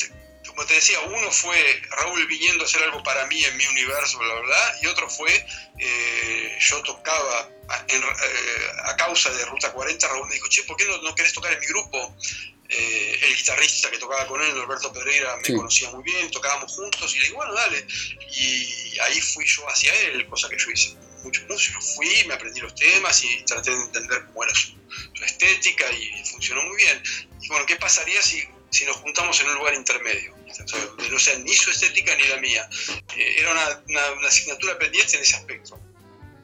como 0.47 0.65
te 0.67 0.75
decía, 0.75 0.99
uno 1.07 1.31
fue 1.31 1.57
Raúl 1.97 2.27
viniendo 2.27 2.63
a 2.63 2.67
hacer 2.67 2.83
algo 2.83 3.03
para 3.03 3.27
mí 3.27 3.43
en 3.43 3.57
mi 3.57 3.67
universo, 3.67 4.23
la 4.23 4.35
verdad, 4.35 4.75
y 4.83 4.87
otro 4.87 5.09
fue 5.09 5.31
eh, 5.79 6.59
yo 6.61 6.83
tocaba 6.83 7.49
eh, 7.89 8.73
a, 8.85 8.97
causa 8.97 9.31
de 9.31 9.45
Ruta 9.47 9.73
40, 9.73 10.09
Raúl 10.09 10.29
me 10.29 10.35
dijo, 10.35 10.49
che, 10.49 10.63
¿por 10.65 10.77
qué 10.77 10.85
no, 10.87 11.01
no 11.03 11.15
querés 11.15 11.33
tocar 11.33 11.53
en 11.53 11.61
mi 11.61 11.67
grupo? 11.67 12.17
Eh, 12.71 13.19
el 13.23 13.37
guitarrista 13.37 13.91
que 13.91 13.99
tocaba 13.99 14.27
con 14.27 14.43
él, 14.43 14.51
Alberto 14.51 14.93
Pereira, 14.93 15.37
me 15.37 15.57
conocía 15.57 15.91
muy 15.91 16.03
bien, 16.03 16.31
tocábamos 16.31 16.71
juntos 16.73 17.15
y 17.15 17.19
le 17.19 17.25
dije, 17.25 17.35
bueno, 17.35 17.55
dale. 17.55 17.87
Y 18.31 18.99
ahí 19.01 19.21
fui 19.21 19.47
yo 19.47 19.67
hacia 19.69 19.95
él, 20.03 20.27
cosa 20.29 20.49
que 20.49 20.59
yo 20.59 20.71
hice 20.71 20.95
mucho 21.23 21.43
músico. 21.49 21.81
Fui, 21.81 22.25
me 22.27 22.35
aprendí 22.35 22.61
los 22.61 22.75
temas 22.75 23.25
y 23.25 23.43
traté 23.45 23.71
de 23.71 23.77
entender 23.77 24.27
cómo 24.27 24.45
era 24.45 24.55
su, 24.55 24.77
estética 25.25 25.91
y 25.93 26.25
funcionó 26.25 26.63
muy 26.63 26.77
bien. 26.77 27.03
Y 27.41 27.49
bueno, 27.49 27.65
¿qué 27.65 27.77
pasaría 27.77 28.21
si, 28.21 28.47
si 28.71 28.85
nos 28.85 28.97
juntamos 28.99 29.41
en 29.41 29.49
un 29.49 29.55
lugar 29.55 29.75
intermedio? 29.75 30.37
donde 30.67 31.11
no 31.11 31.19
sea 31.19 31.39
ni 31.39 31.55
su 31.55 31.71
estética 31.71 32.17
ni 32.17 32.25
la 32.25 32.37
mía. 32.39 32.69
Eh, 33.17 33.37
era 33.39 33.53
una, 33.53 33.83
una, 33.87 34.29
asignatura 34.29 34.79
pendiente 34.79 35.17
en 35.17 35.23
ese 35.23 35.37
aspecto 35.37 35.79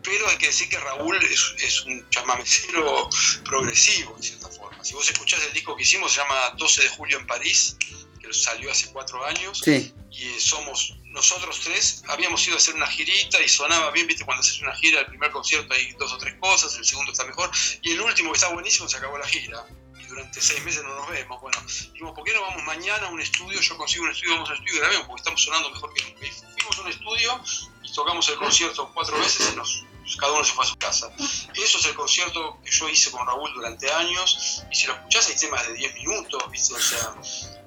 pero 0.04 0.28
hay 0.28 0.36
que 0.36 0.46
decir 0.46 0.68
que 0.68 0.78
Raúl 0.78 1.16
es, 1.24 1.54
es 1.58 1.82
un 1.82 2.08
chamamecero 2.10 3.08
progresivo, 3.44 4.14
en 4.16 4.22
cierta 4.22 4.48
forma. 4.48 4.84
Si 4.84 4.94
vos 4.94 5.08
escuchás 5.08 5.42
el 5.44 5.52
disco 5.52 5.74
que 5.76 5.82
hicimos, 5.82 6.12
se 6.12 6.20
llama 6.20 6.50
12 6.58 6.82
de 6.82 6.88
julio 6.90 7.18
en 7.18 7.26
París, 7.26 7.76
que 8.20 8.32
salió 8.32 8.70
hace 8.70 8.90
cuatro 8.92 9.24
años. 9.24 9.62
Y 10.10 10.40
somos 10.40 10.94
nosotros 11.06 11.60
tres, 11.62 12.04
habíamos 12.08 12.46
ido 12.46 12.56
a 12.56 12.58
hacer 12.58 12.74
una 12.74 12.86
girita 12.86 13.40
y 13.42 13.48
sonaba 13.48 13.90
bien, 13.90 14.06
viste, 14.06 14.24
cuando 14.24 14.42
haces 14.42 14.60
una 14.60 14.74
gira, 14.76 15.00
el 15.00 15.06
primer 15.06 15.30
concierto 15.30 15.72
hay 15.74 15.92
dos 15.92 16.12
o 16.12 16.18
tres 16.18 16.34
cosas, 16.40 16.76
el 16.76 16.84
segundo 16.84 17.12
está 17.12 17.24
mejor, 17.24 17.50
y 17.82 17.92
el 17.92 18.00
último 18.00 18.30
que 18.30 18.36
está 18.36 18.48
buenísimo 18.48 18.88
se 18.88 18.96
acabó 18.96 19.18
la 19.18 19.26
gira. 19.26 19.64
Y 19.98 20.06
durante 20.06 20.40
seis 20.40 20.62
meses 20.64 20.82
no 20.82 20.94
nos 20.94 21.08
vemos. 21.08 21.40
Bueno, 21.40 21.58
dijimos, 21.66 22.14
¿por 22.14 22.24
qué 22.24 22.34
no 22.34 22.42
vamos 22.42 22.62
mañana 22.64 23.06
a 23.06 23.10
un 23.10 23.20
estudio? 23.20 23.60
Yo 23.60 23.76
consigo 23.76 24.04
un 24.04 24.10
estudio, 24.10 24.34
vamos 24.34 24.50
a 24.50 24.52
un 24.52 24.58
estudio 24.58 24.74
y 24.74 24.78
grabemos, 24.80 25.06
porque 25.06 25.20
estamos 25.20 25.42
sonando 25.42 25.70
mejor 25.70 25.94
que 25.94 26.04
nunca. 26.04 26.26
Y 26.26 26.30
fuimos 26.30 26.78
a 26.78 26.82
un 26.82 26.88
estudio 26.88 27.44
y 27.82 27.92
tocamos 27.92 28.28
el 28.28 28.36
concierto 28.36 28.90
cuatro 28.92 29.18
veces 29.18 29.50
y 29.52 29.56
nos 29.56 29.84
cada 30.18 30.32
uno 30.32 30.44
se 30.44 30.52
fue 30.52 30.64
a 30.64 30.68
su 30.68 30.76
casa. 30.76 31.10
Eso 31.18 31.78
es 31.78 31.86
el 31.86 31.94
concierto 31.94 32.58
que 32.64 32.70
yo 32.70 32.88
hice 32.88 33.10
con 33.10 33.26
Raúl 33.26 33.52
durante 33.54 33.90
años, 33.90 34.64
y 34.70 34.74
si 34.74 34.86
lo 34.86 34.94
escuchás 34.94 35.28
hay 35.28 35.36
temas 35.36 35.66
de 35.66 35.74
10 35.74 35.94
minutos, 35.94 36.50
¿viste? 36.50 36.74
O 36.74 36.80
sea, 36.80 37.14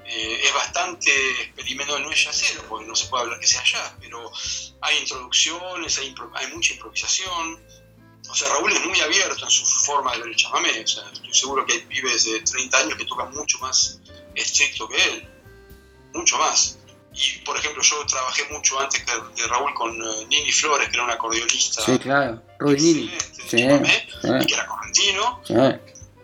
eh, 0.10 0.40
es 0.42 0.54
bastante 0.54 1.12
experimento, 1.42 2.00
no 2.00 2.10
es 2.12 2.28
cero, 2.32 2.64
porque 2.70 2.86
no 2.86 2.96
se 2.96 3.08
puede 3.08 3.24
hablar 3.24 3.40
que 3.40 3.48
sea 3.48 3.62
jazz, 3.64 3.94
pero 4.00 4.32
hay 4.82 5.00
introducciones, 5.00 5.98
hay, 5.98 6.16
mucha 6.54 6.74
improvisación. 6.74 7.62
O 8.30 8.36
sea, 8.36 8.50
Raúl 8.50 8.72
es 8.72 8.86
muy 8.86 9.00
abierto 9.02 9.44
en 9.44 9.52
su 9.52 9.66
forma 9.66 10.14
de 10.14 10.20
ver 10.20 10.28
el 10.30 10.36
chamamé. 10.36 10.80
Estoy 10.80 11.34
seguro 11.34 11.66
que 11.66 11.74
hay 11.74 11.80
pibes 11.82 12.24
de 12.26 12.40
30 12.40 12.78
años 12.78 12.98
que 12.98 13.06
tocan 13.06 13.34
mucho 13.34 13.58
más 13.60 14.00
estricto 14.34 14.88
que 14.88 14.96
él. 14.96 15.30
Mucho 16.14 16.38
más. 16.38 16.78
Y, 17.18 17.40
por 17.40 17.58
ejemplo, 17.58 17.82
yo 17.82 18.06
trabajé 18.06 18.46
mucho 18.52 18.80
antes 18.80 19.04
que, 19.04 19.48
Raúl 19.48 19.74
con 19.74 19.92
eh, 19.96 20.26
Nini 20.30 20.52
Flores, 20.52 20.88
que 20.90 20.96
era 20.96 21.04
un 21.04 21.10
acordeonista. 21.10 21.82
Sí, 21.82 21.98
claro. 21.98 22.42
Nini. 22.60 23.12
Sí, 23.50 23.58
y 23.58 24.46
que 24.46 24.54
era 24.54 24.68
correntino. 24.68 25.42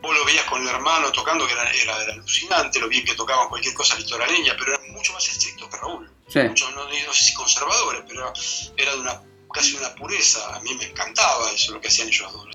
Vos 0.02 0.14
lo 0.14 0.26
veías 0.26 0.46
con 0.46 0.62
el 0.62 0.68
hermano 0.68 1.12
tocando, 1.12 1.48
que 1.48 1.54
era, 1.54 1.64
era, 1.72 1.96
alucinante, 2.12 2.80
lo 2.80 2.90
bien 2.90 3.06
que 3.06 3.16
tocaban 3.16 3.48
cualquier 3.48 3.74
cosa 3.74 3.98
litoraleña, 3.98 4.54
pero 4.60 4.76
eran 4.76 4.92
mucho 4.92 5.14
más 5.14 5.28
estrictos 5.28 5.70
que 5.70 5.78
Raúl. 5.78 6.12
Mucho, 6.36 6.72
no, 6.72 6.84
no, 6.84 7.14
sé 7.14 7.26
si 7.26 7.34
conservadores, 7.34 8.04
pero 8.08 8.34
era 8.76 8.94
de 8.94 9.00
una 9.00 9.22
casi 9.54 9.76
una 9.78 9.96
pureza. 9.96 10.56
A 10.56 10.60
mí 10.60 10.74
me 10.76 10.86
encantaba 10.86 11.50
eso, 11.52 11.74
lo 11.74 11.80
que 11.80 11.88
hacían 11.88 12.10
ellos 12.10 12.32
dos. 12.34 12.48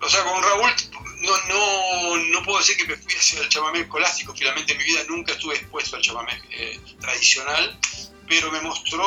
O 0.00 0.08
sea, 0.08 0.22
con 0.24 0.42
Raúl 0.42 0.70
no, 1.20 1.36
no, 1.48 2.16
no 2.16 2.42
puedo 2.42 2.58
decir 2.58 2.76
que 2.76 2.86
me 2.86 2.96
fui 2.96 3.14
hacia 3.14 3.40
el 3.40 3.48
chamamé 3.48 3.80
escolástico, 3.80 4.34
finalmente 4.34 4.72
en 4.72 4.78
mi 4.78 4.84
vida 4.84 5.00
nunca 5.08 5.32
estuve 5.32 5.54
expuesto 5.54 5.96
al 5.96 6.02
chamamé 6.02 6.40
eh, 6.50 6.80
tradicional, 7.00 7.78
pero 8.28 8.50
me 8.50 8.60
mostró 8.60 9.04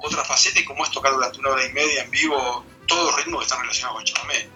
otra 0.00 0.24
faceta 0.24 0.60
y 0.60 0.64
como 0.64 0.84
es 0.84 0.90
tocar 0.90 1.12
durante 1.12 1.38
una 1.38 1.50
hora 1.50 1.64
y 1.64 1.72
media 1.72 2.02
en 2.02 2.10
vivo 2.10 2.64
todos 2.86 3.06
los 3.06 3.16
ritmos 3.16 3.40
que 3.40 3.44
están 3.44 3.60
relacionados 3.60 3.96
con 3.96 4.06
el 4.06 4.12
chamamé. 4.12 4.48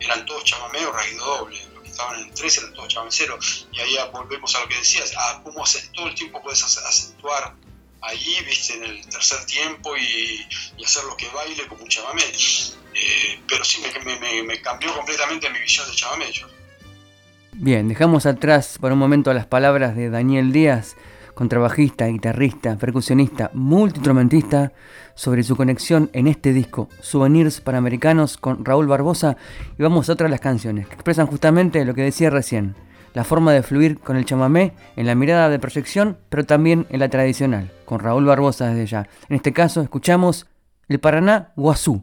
Eran 0.00 0.24
todos 0.26 0.44
chamamé 0.44 0.86
o 0.86 0.92
raído 0.92 1.24
doble, 1.24 1.62
los 1.74 1.82
que 1.82 1.90
estaban 1.90 2.20
en 2.20 2.34
tres 2.34 2.56
eran 2.58 2.72
todos 2.72 2.88
chamameceros. 2.88 3.68
Y 3.72 3.80
ahí 3.80 3.96
volvemos 4.12 4.54
a 4.54 4.60
lo 4.60 4.68
que 4.68 4.76
decías, 4.76 5.12
a 5.16 5.42
cómo 5.42 5.64
todo 5.94 6.06
el 6.06 6.14
tiempo 6.14 6.42
puedes 6.42 6.62
acentuar 6.62 7.54
ahí, 8.02 8.36
viste, 8.46 8.74
en 8.74 8.84
el 8.84 9.06
tercer 9.06 9.44
tiempo 9.46 9.96
y, 9.96 10.82
hacer 10.82 11.04
lo 11.04 11.16
que 11.16 11.28
baile 11.28 11.66
como 11.68 11.82
un 11.82 11.88
chamamé. 11.88 12.22
Eh, 12.22 13.40
pero 13.48 13.64
sí, 13.64 13.82
me, 14.04 14.60
cambió 14.60 14.94
completamente 14.94 15.48
mi 15.50 15.60
visión 15.60 15.88
de 15.88 15.94
chamamé. 15.94 16.26
Bien, 17.52 17.88
dejamos 17.88 18.26
atrás 18.26 18.78
por 18.80 18.92
un 18.92 18.98
momento 18.98 19.32
las 19.32 19.46
palabras 19.46 19.94
de 19.94 20.10
Daniel 20.10 20.52
Díaz, 20.52 20.96
contrabajista, 21.34 22.06
guitarrista, 22.06 22.76
percusionista, 22.76 23.50
multiinstrumentista, 23.54 24.72
sobre 25.14 25.42
su 25.42 25.56
conexión 25.56 26.08
en 26.14 26.26
este 26.26 26.52
disco, 26.52 26.88
Souvenirs 27.00 27.60
Panamericanos 27.60 28.38
con 28.38 28.64
Raúl 28.64 28.86
Barbosa, 28.86 29.36
y 29.78 29.82
vamos 29.82 30.08
a 30.08 30.14
otras 30.14 30.30
las 30.30 30.40
canciones 30.40 30.88
que 30.88 30.94
expresan 30.94 31.26
justamente 31.26 31.84
lo 31.84 31.94
que 31.94 32.02
decía 32.02 32.30
recién 32.30 32.74
la 33.14 33.24
forma 33.24 33.52
de 33.52 33.62
fluir 33.62 33.98
con 33.98 34.16
el 34.16 34.24
chamamé 34.24 34.72
en 34.96 35.06
la 35.06 35.14
mirada 35.14 35.48
de 35.48 35.58
proyección, 35.58 36.18
pero 36.28 36.44
también 36.44 36.86
en 36.90 37.00
la 37.00 37.08
tradicional, 37.08 37.70
con 37.84 38.00
Raúl 38.00 38.24
Barbosa 38.24 38.68
desde 38.68 38.86
ya. 38.86 39.08
En 39.28 39.36
este 39.36 39.52
caso 39.52 39.80
escuchamos 39.80 40.46
el 40.88 41.00
Paraná 41.00 41.52
Guazú. 41.56 42.00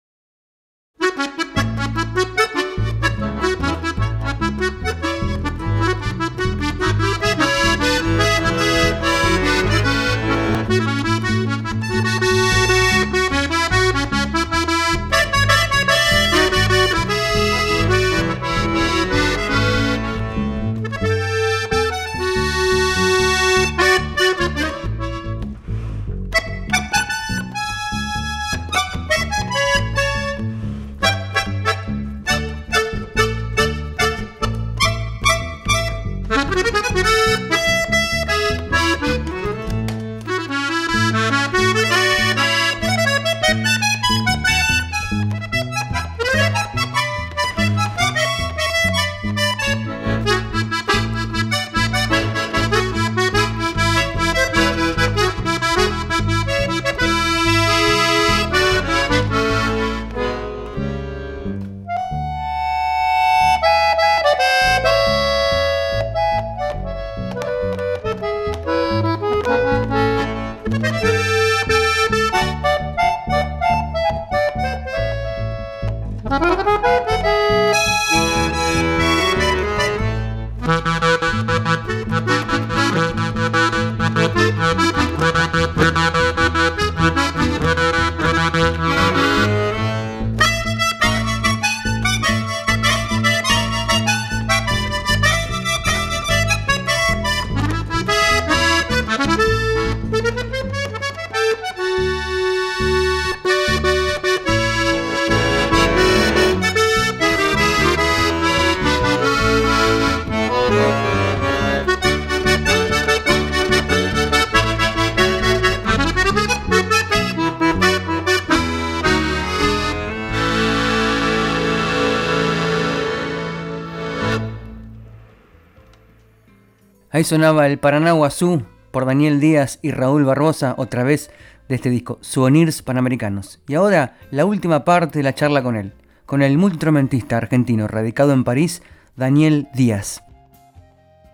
Ahí 127.17 127.23
sonaba 127.23 127.65
el 127.65 127.79
Paraná 127.79 128.11
Guazú 128.11 128.61
por 128.91 129.07
Daniel 129.07 129.39
Díaz 129.39 129.79
y 129.81 129.89
Raúl 129.89 130.23
Barbosa, 130.23 130.75
otra 130.77 131.03
vez 131.03 131.31
de 131.67 131.73
este 131.73 131.89
disco, 131.89 132.19
Souvenirs 132.21 132.83
Panamericanos. 132.83 133.59
Y 133.67 133.73
ahora 133.73 134.19
la 134.29 134.45
última 134.45 134.85
parte 134.85 135.17
de 135.17 135.23
la 135.23 135.33
charla 135.33 135.63
con 135.63 135.75
él, 135.77 135.93
con 136.27 136.43
el 136.43 136.59
multiinstrumentista 136.59 137.37
argentino 137.37 137.87
radicado 137.87 138.33
en 138.33 138.43
París, 138.43 138.83
Daniel 139.15 139.67
Díaz. 139.73 140.21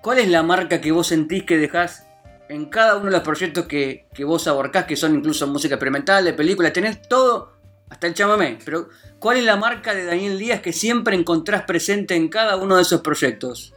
¿Cuál 0.02 0.20
es 0.20 0.30
la 0.30 0.42
marca 0.42 0.80
que 0.80 0.94
vos 0.94 1.08
sentís 1.08 1.44
que 1.44 1.58
dejás 1.58 2.08
en 2.48 2.68
cada 2.68 2.96
uno 2.96 3.08
de 3.08 3.12
los 3.12 3.22
proyectos 3.24 3.66
que, 3.66 4.08
que 4.14 4.24
vos 4.24 4.48
abarcás, 4.48 4.86
que 4.86 4.96
son 4.96 5.16
incluso 5.16 5.48
música 5.48 5.76
experimental, 5.76 6.24
de 6.24 6.32
películas? 6.32 6.72
Tenés 6.72 7.02
todo, 7.02 7.58
hasta 7.90 8.08
el 8.08 8.14
chamamé, 8.14 8.58
pero 8.64 8.88
¿cuál 9.20 9.36
es 9.36 9.44
la 9.44 9.58
marca 9.58 9.94
de 9.94 10.06
Daniel 10.06 10.40
Díaz 10.40 10.62
que 10.62 10.72
siempre 10.72 11.18
encontrás 11.18 11.64
presente 11.64 12.16
en 12.16 12.30
cada 12.30 12.56
uno 12.56 12.78
de 12.78 12.84
esos 12.84 13.02
proyectos? 13.02 13.74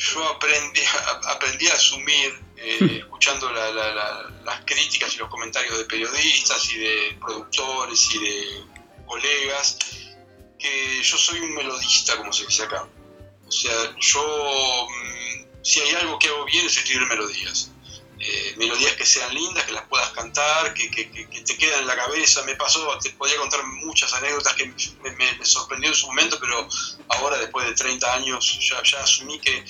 Yo 0.00 0.26
aprendí, 0.26 0.80
aprendí 1.26 1.68
a 1.68 1.74
asumir 1.74 2.40
eh, 2.56 3.00
escuchando 3.00 3.52
las 3.52 4.64
críticas 4.64 5.14
y 5.14 5.18
los 5.18 5.28
comentarios 5.28 5.76
de 5.76 5.84
periodistas 5.84 6.72
y 6.72 6.78
de 6.78 7.18
productores 7.20 8.14
y 8.14 8.18
de 8.18 8.64
colegas, 9.04 9.76
que 10.58 11.02
yo 11.02 11.18
soy 11.18 11.40
un 11.40 11.54
melodista, 11.54 12.16
como 12.16 12.32
se 12.32 12.46
dice 12.46 12.62
acá. 12.62 12.88
O 13.46 13.52
sea, 13.52 13.94
yo, 13.98 14.86
mm, 14.88 15.62
si 15.62 15.80
hay 15.80 15.94
algo 15.96 16.18
que 16.18 16.28
hago 16.28 16.46
bien 16.46 16.64
es 16.64 16.78
escribir 16.78 17.06
melodías. 17.06 17.70
Eh, 18.18 18.54
melodías 18.56 18.92
que 18.94 19.04
sean 19.04 19.34
lindas, 19.34 19.64
que 19.64 19.72
las 19.72 19.86
puedas 19.86 20.10
cantar, 20.12 20.72
que, 20.72 20.88
te 20.88 21.56
quedan 21.58 21.80
en 21.80 21.86
la 21.86 21.96
cabeza. 21.96 22.42
Me 22.44 22.54
pasó, 22.54 22.98
te 22.98 23.10
podía 23.10 23.36
contar 23.36 23.64
muchas 23.64 24.12
anécdotas 24.14 24.54
que 24.54 24.66
me, 24.66 25.44
sorprendió 25.44 25.90
en 25.90 25.96
su 25.96 26.06
momento, 26.06 26.38
pero 26.40 26.66
ahora, 27.08 27.38
después 27.38 27.66
de 27.66 27.74
30 27.74 28.14
años, 28.14 28.58
ya, 28.60 28.82
ya 28.82 29.00
asumí 29.02 29.38
que 29.40 29.64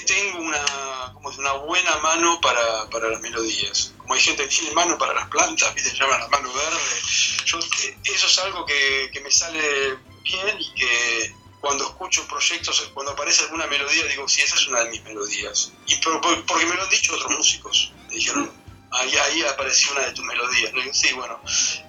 tengo 0.00 0.38
una, 0.38 1.12
como 1.14 1.28
una 1.28 1.52
buena 1.54 1.96
mano 1.98 2.40
para, 2.40 2.88
para, 2.90 3.10
las 3.10 3.20
melodías. 3.20 3.92
Como 3.98 4.14
hay 4.14 4.20
gente 4.20 4.44
que 4.44 4.48
tiene 4.48 4.72
mano 4.72 4.96
para 4.98 5.14
las 5.14 5.28
plantas, 5.28 5.74
¿viste? 5.74 5.90
se 5.90 5.96
llama 5.96 6.18
la 6.18 6.28
mano 6.28 6.52
verde. 6.52 7.02
Yo, 7.44 7.58
eh, 7.58 7.98
eso 8.04 8.26
es 8.26 8.38
algo 8.38 8.64
que, 8.64 9.10
que, 9.12 9.20
me 9.20 9.30
sale 9.30 9.96
bien 10.22 10.60
y 10.60 10.74
que 10.74 11.34
cuando 11.60 11.84
escucho 11.84 12.26
proyectos, 12.26 12.90
cuando 12.94 13.12
aparece 13.12 13.44
alguna 13.44 13.66
melodía, 13.66 14.04
digo, 14.06 14.28
sí, 14.28 14.40
esa 14.40 14.56
es 14.56 14.66
una 14.68 14.80
de 14.84 14.90
mis 14.90 15.02
melodías. 15.02 15.72
Y 15.86 15.96
porque 15.96 16.66
me 16.66 16.74
lo 16.74 16.82
han 16.82 16.90
dicho 16.90 17.14
otros 17.14 17.32
músicos. 17.36 17.92
Me 18.08 18.14
dijeron, 18.14 18.50
ahí, 18.92 19.16
ahí 19.16 19.42
apareció 19.42 19.92
una 19.92 20.06
de 20.06 20.12
tus 20.12 20.24
melodías. 20.24 20.72
sí, 20.92 21.12
bueno, 21.12 21.40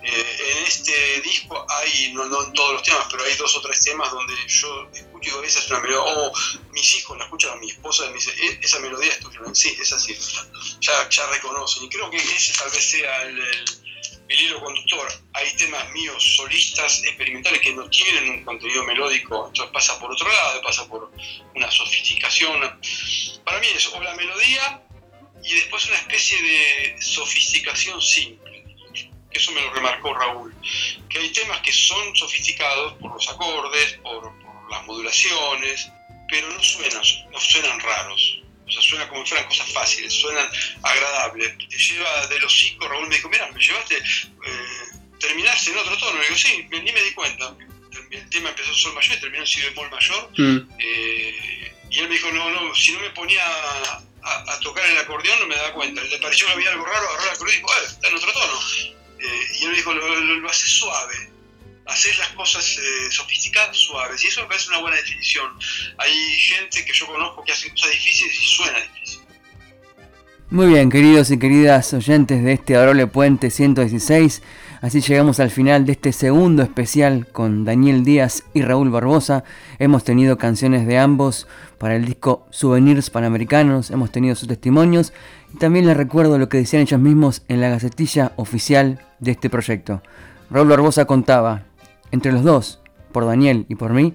eh, 0.04 0.38
en 0.52 0.66
este 0.66 1.22
disco 1.22 1.66
hay, 1.70 2.14
no, 2.14 2.26
no, 2.26 2.44
en 2.46 2.54
todos 2.54 2.74
los 2.74 2.84
temas, 2.84 3.08
pero 3.10 3.24
hay 3.24 3.36
dos 3.36 3.56
o 3.56 3.62
tres 3.62 3.82
temas 3.82 4.12
donde 4.12 4.34
yo 4.48 4.90
escucho 4.94 5.44
esa 5.44 5.60
es 5.60 5.70
una 5.70 5.80
melodía, 5.80 6.02
o 6.02 6.34
mis 6.72 6.96
hijos 6.96 7.18
la 7.18 7.26
escuchan, 7.26 7.60
mi 7.60 7.70
esposa 7.70 8.08
me 8.08 8.14
dice, 8.14 8.32
e, 8.32 8.60
esa 8.62 8.80
melodía 8.80 9.12
es 9.12 9.20
tuya. 9.20 9.40
Sí, 9.54 9.76
es 9.80 9.92
así, 9.92 10.18
ya, 10.80 11.10
ya 11.10 11.28
reconocen. 11.28 11.84
Y 11.84 11.90
creo 11.90 12.10
que 12.10 12.18
ese 12.18 12.54
tal 12.54 12.70
vez 12.70 12.84
sea 12.84 13.24
el, 13.24 13.40
el, 13.40 14.40
hilo 14.40 14.62
conductor. 14.62 15.08
Hay 15.34 15.56
temas 15.56 15.90
míos 15.92 16.36
solistas, 16.38 17.04
experimentales, 17.04 17.62
que 17.62 17.74
no 17.74 17.90
tienen 17.90 18.30
un 18.30 18.46
contenido 18.46 18.84
melódico, 18.84 19.48
entonces 19.48 19.74
pasa 19.74 20.00
por 20.00 20.12
otro 20.12 20.28
lado, 20.28 20.62
pasa 20.62 20.88
por 20.88 21.12
una 21.56 21.72
sofisticación. 21.72 22.80
Para 23.44 23.60
mí 23.60 23.68
es 23.76 23.88
o 23.88 24.02
la 24.02 24.16
melodía 24.16 24.82
y 25.44 25.56
después 25.56 25.86
una 25.88 25.98
especie 25.98 26.42
de 26.42 27.02
sofisticación 27.02 28.02
simple. 28.02 28.64
Eso 29.32 29.52
me 29.54 29.62
lo 29.62 29.74
remarcó 29.74 30.14
Raúl. 30.14 30.54
Que 31.10 31.20
hay 31.20 31.30
temas 31.30 31.62
que 31.62 31.72
son 31.72 32.16
sofisticados 32.16 32.94
por 33.00 33.14
los 33.14 33.30
acordes, 33.30 33.94
por, 34.04 34.22
por 34.22 34.72
las 34.72 34.86
modulaciones, 34.86 35.90
pero 36.30 36.50
no 36.50 36.62
suenan, 36.62 37.02
no 37.32 37.40
suenan 37.40 37.80
raros. 37.80 38.42
O 38.68 38.72
sea, 38.72 38.82
suena 38.82 39.08
como 39.10 39.24
si 39.26 39.30
fueran 39.32 39.48
cosas 39.48 39.72
fáciles, 39.72 40.14
suenan 40.14 40.48
agradables. 40.82 41.58
Te 41.58 41.78
lleva 41.78 42.28
de 42.28 42.40
los 42.40 42.54
hocico, 42.54 42.88
Raúl 42.88 43.08
me 43.08 43.16
dijo, 43.16 43.30
mira, 43.30 43.52
me 43.52 43.62
llevaste, 43.62 43.98
eh, 43.98 44.98
terminaste 45.20 45.72
en 45.72 45.78
otro 45.78 45.98
tono. 45.98 46.20
Le 46.20 46.26
digo, 46.26 46.38
sí, 46.38 46.68
ni 46.70 46.92
me 46.92 47.02
di 47.02 47.12
cuenta. 47.12 47.56
El 48.12 48.30
tema 48.30 48.50
empezó 48.50 48.70
en 48.70 48.76
sol 48.76 48.94
mayor 48.94 49.18
y 49.18 49.20
terminó 49.20 49.44
en 49.44 49.48
si 49.48 49.62
bemol 49.62 49.90
mayor. 49.90 50.32
Mm. 50.38 50.70
Eh, 50.80 51.74
y 51.90 52.00
él 52.00 52.08
me 52.08 52.16
dijo, 52.16 52.32
no, 52.32 52.50
no, 52.50 52.74
si 52.74 52.94
no 52.94 53.02
me 53.02 53.10
ponía 53.10 53.44
a, 54.24 54.60
tocar 54.60 54.86
el 54.86 54.98
acordeón 54.98 55.40
no 55.40 55.48
me 55.48 55.56
daba 55.56 55.74
cuenta. 55.74 56.02
Le 56.04 56.18
pareció 56.20 56.48
que 56.48 56.54
había 56.54 56.72
algo 56.72 56.86
raro, 56.86 57.10
agarró 57.10 57.24
el 57.24 57.30
acordeón 57.30 57.58
y 57.58 57.62
dijo, 57.62 57.72
ah, 57.74 57.84
está 57.88 58.08
en 58.08 58.16
otro 58.16 58.34
tono. 58.34 58.60
Eh, 59.20 59.58
y 59.60 59.64
él 59.64 59.70
me 59.70 59.76
dijo, 59.78 59.94
lo, 59.94 60.20
lo, 60.20 60.50
haces 60.50 60.72
suave, 60.72 61.32
haces 61.86 62.18
las 62.18 62.30
cosas 62.30 62.78
eh, 62.78 63.12
sofisticadas 63.12 63.78
suaves. 63.78 64.24
Y 64.24 64.28
eso 64.28 64.42
me 64.42 64.48
parece 64.48 64.70
una 64.70 64.80
buena 64.80 64.98
definición. 64.98 65.58
Hay 65.98 66.40
gente 66.40 66.86
que 66.86 66.94
yo 66.94 67.08
conozco 67.08 67.44
que 67.44 67.52
hace 67.52 67.70
cosas 67.72 67.92
difíciles 67.92 68.42
y 68.42 68.46
suena 68.46 68.80
difícil. 68.80 69.22
Muy 70.52 70.68
bien, 70.68 70.90
queridos 70.90 71.32
y 71.32 71.40
queridas 71.40 71.94
oyentes 71.94 72.44
de 72.44 72.52
este 72.52 72.76
Adorable 72.76 73.08
Puente 73.08 73.50
116. 73.50 74.42
Así 74.82 75.00
llegamos 75.00 75.40
al 75.40 75.50
final 75.50 75.86
de 75.86 75.94
este 75.94 76.12
segundo 76.12 76.62
especial 76.64 77.28
con 77.32 77.64
Daniel 77.64 78.04
Díaz 78.04 78.44
y 78.54 78.62
Raúl 78.62 78.90
Barbosa. 78.90 79.46
Hemos 79.82 80.04
tenido 80.04 80.38
canciones 80.38 80.86
de 80.86 81.00
ambos 81.00 81.48
para 81.80 81.96
el 81.96 82.06
disco 82.06 82.46
Souvenirs 82.52 83.10
Panamericanos, 83.10 83.90
hemos 83.90 84.12
tenido 84.12 84.36
sus 84.36 84.48
testimonios 84.48 85.12
y 85.56 85.58
también 85.58 85.88
les 85.88 85.98
recuerdo 85.98 86.38
lo 86.38 86.50
que 86.50 86.60
decían 86.60 86.84
ellos 86.84 87.02
mismos 87.02 87.42
en 87.48 87.62
la 87.62 87.70
gacetilla 87.70 88.32
oficial 88.36 89.00
de 89.18 89.32
este 89.32 89.50
proyecto. 89.50 90.04
Raúl 90.52 90.68
Barbosa 90.68 91.06
contaba, 91.06 91.64
entre 92.12 92.32
los 92.32 92.44
dos, 92.44 92.80
por 93.12 93.26
Daniel 93.26 93.66
y 93.70 93.74
por 93.74 93.92
mí, 93.92 94.14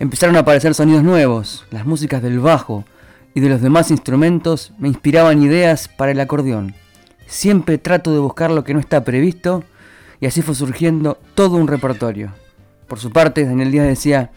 empezaron 0.00 0.36
a 0.36 0.40
aparecer 0.40 0.74
sonidos 0.74 1.02
nuevos, 1.02 1.64
las 1.70 1.86
músicas 1.86 2.20
del 2.20 2.38
bajo 2.38 2.84
y 3.34 3.40
de 3.40 3.48
los 3.48 3.62
demás 3.62 3.90
instrumentos 3.90 4.74
me 4.78 4.88
inspiraban 4.88 5.42
ideas 5.42 5.88
para 5.88 6.12
el 6.12 6.20
acordeón. 6.20 6.74
Siempre 7.26 7.78
trato 7.78 8.12
de 8.12 8.18
buscar 8.18 8.50
lo 8.50 8.64
que 8.64 8.74
no 8.74 8.80
está 8.80 9.02
previsto 9.02 9.64
y 10.20 10.26
así 10.26 10.42
fue 10.42 10.54
surgiendo 10.54 11.18
todo 11.34 11.56
un 11.56 11.68
repertorio. 11.68 12.34
Por 12.86 12.98
su 12.98 13.10
parte, 13.10 13.46
Daniel 13.46 13.72
Díaz 13.72 13.86
decía, 13.86 14.30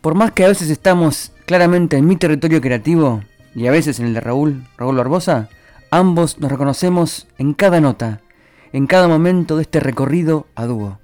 por 0.00 0.14
más 0.14 0.32
que 0.32 0.44
a 0.44 0.48
veces 0.48 0.70
estamos 0.70 1.32
claramente 1.46 1.96
en 1.96 2.06
mi 2.06 2.16
territorio 2.16 2.60
creativo 2.60 3.22
y 3.54 3.66
a 3.66 3.70
veces 3.70 4.00
en 4.00 4.06
el 4.06 4.14
de 4.14 4.20
Raúl, 4.20 4.64
Raúl 4.78 4.96
Barbosa, 4.96 5.48
ambos 5.90 6.38
nos 6.38 6.50
reconocemos 6.50 7.26
en 7.38 7.52
cada 7.54 7.80
nota, 7.80 8.20
en 8.72 8.86
cada 8.86 9.08
momento 9.08 9.56
de 9.56 9.62
este 9.62 9.80
recorrido 9.80 10.46
a 10.54 10.66
dúo. 10.66 10.98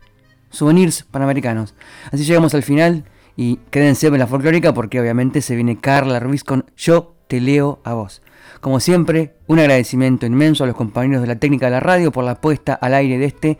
Souvenirs 0.50 1.02
panamericanos. 1.10 1.74
Así 2.10 2.24
llegamos 2.24 2.54
al 2.54 2.62
final 2.62 3.04
y 3.36 3.56
quédense 3.70 4.06
en 4.06 4.18
la 4.18 4.26
folclórica 4.26 4.72
porque 4.72 5.00
obviamente 5.00 5.42
se 5.42 5.56
viene 5.56 5.78
Carla 5.78 6.20
Ruiz 6.20 6.44
con 6.44 6.64
Yo 6.76 7.14
te 7.28 7.40
leo 7.40 7.80
a 7.84 7.94
vos. 7.94 8.22
Como 8.60 8.80
siempre, 8.80 9.34
un 9.46 9.58
agradecimiento 9.58 10.24
inmenso 10.24 10.64
a 10.64 10.66
los 10.66 10.76
compañeros 10.76 11.20
de 11.20 11.28
la 11.28 11.36
técnica 11.36 11.66
de 11.66 11.72
la 11.72 11.80
radio 11.80 12.12
por 12.12 12.24
la 12.24 12.40
puesta 12.40 12.74
al 12.74 12.94
aire 12.94 13.18
de 13.18 13.26
este 13.26 13.58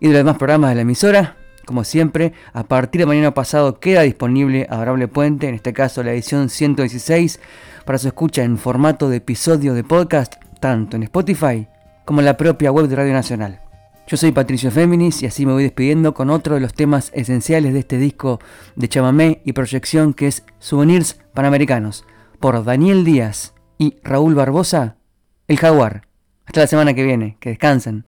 y 0.00 0.06
de 0.06 0.12
los 0.14 0.20
demás 0.20 0.38
programas 0.38 0.70
de 0.70 0.76
la 0.76 0.82
emisora. 0.82 1.36
Como 1.68 1.84
siempre, 1.84 2.32
a 2.54 2.64
partir 2.64 3.02
de 3.02 3.06
mañana 3.06 3.34
pasado 3.34 3.78
queda 3.78 4.00
disponible 4.00 4.66
Adorable 4.70 5.06
Puente, 5.06 5.48
en 5.48 5.54
este 5.54 5.74
caso 5.74 6.02
la 6.02 6.12
edición 6.12 6.48
116, 6.48 7.40
para 7.84 7.98
su 7.98 8.08
escucha 8.08 8.42
en 8.42 8.56
formato 8.56 9.10
de 9.10 9.18
episodio 9.18 9.74
de 9.74 9.84
podcast, 9.84 10.36
tanto 10.60 10.96
en 10.96 11.02
Spotify 11.02 11.68
como 12.06 12.20
en 12.20 12.24
la 12.24 12.38
propia 12.38 12.72
web 12.72 12.88
de 12.88 12.96
Radio 12.96 13.12
Nacional. 13.12 13.60
Yo 14.06 14.16
soy 14.16 14.32
Patricio 14.32 14.70
Féminis 14.70 15.22
y 15.22 15.26
así 15.26 15.44
me 15.44 15.52
voy 15.52 15.64
despidiendo 15.64 16.14
con 16.14 16.30
otro 16.30 16.54
de 16.54 16.60
los 16.62 16.72
temas 16.72 17.10
esenciales 17.12 17.74
de 17.74 17.80
este 17.80 17.98
disco 17.98 18.40
de 18.74 18.88
chamamé 18.88 19.42
y 19.44 19.52
proyección 19.52 20.14
que 20.14 20.28
es 20.28 20.44
Souvenirs 20.60 21.20
Panamericanos, 21.34 22.06
por 22.40 22.64
Daniel 22.64 23.04
Díaz 23.04 23.52
y 23.76 23.98
Raúl 24.02 24.34
Barbosa, 24.34 24.96
El 25.46 25.58
Jaguar. 25.58 26.08
Hasta 26.46 26.60
la 26.60 26.66
semana 26.66 26.94
que 26.94 27.04
viene, 27.04 27.36
que 27.40 27.50
descansen. 27.50 28.07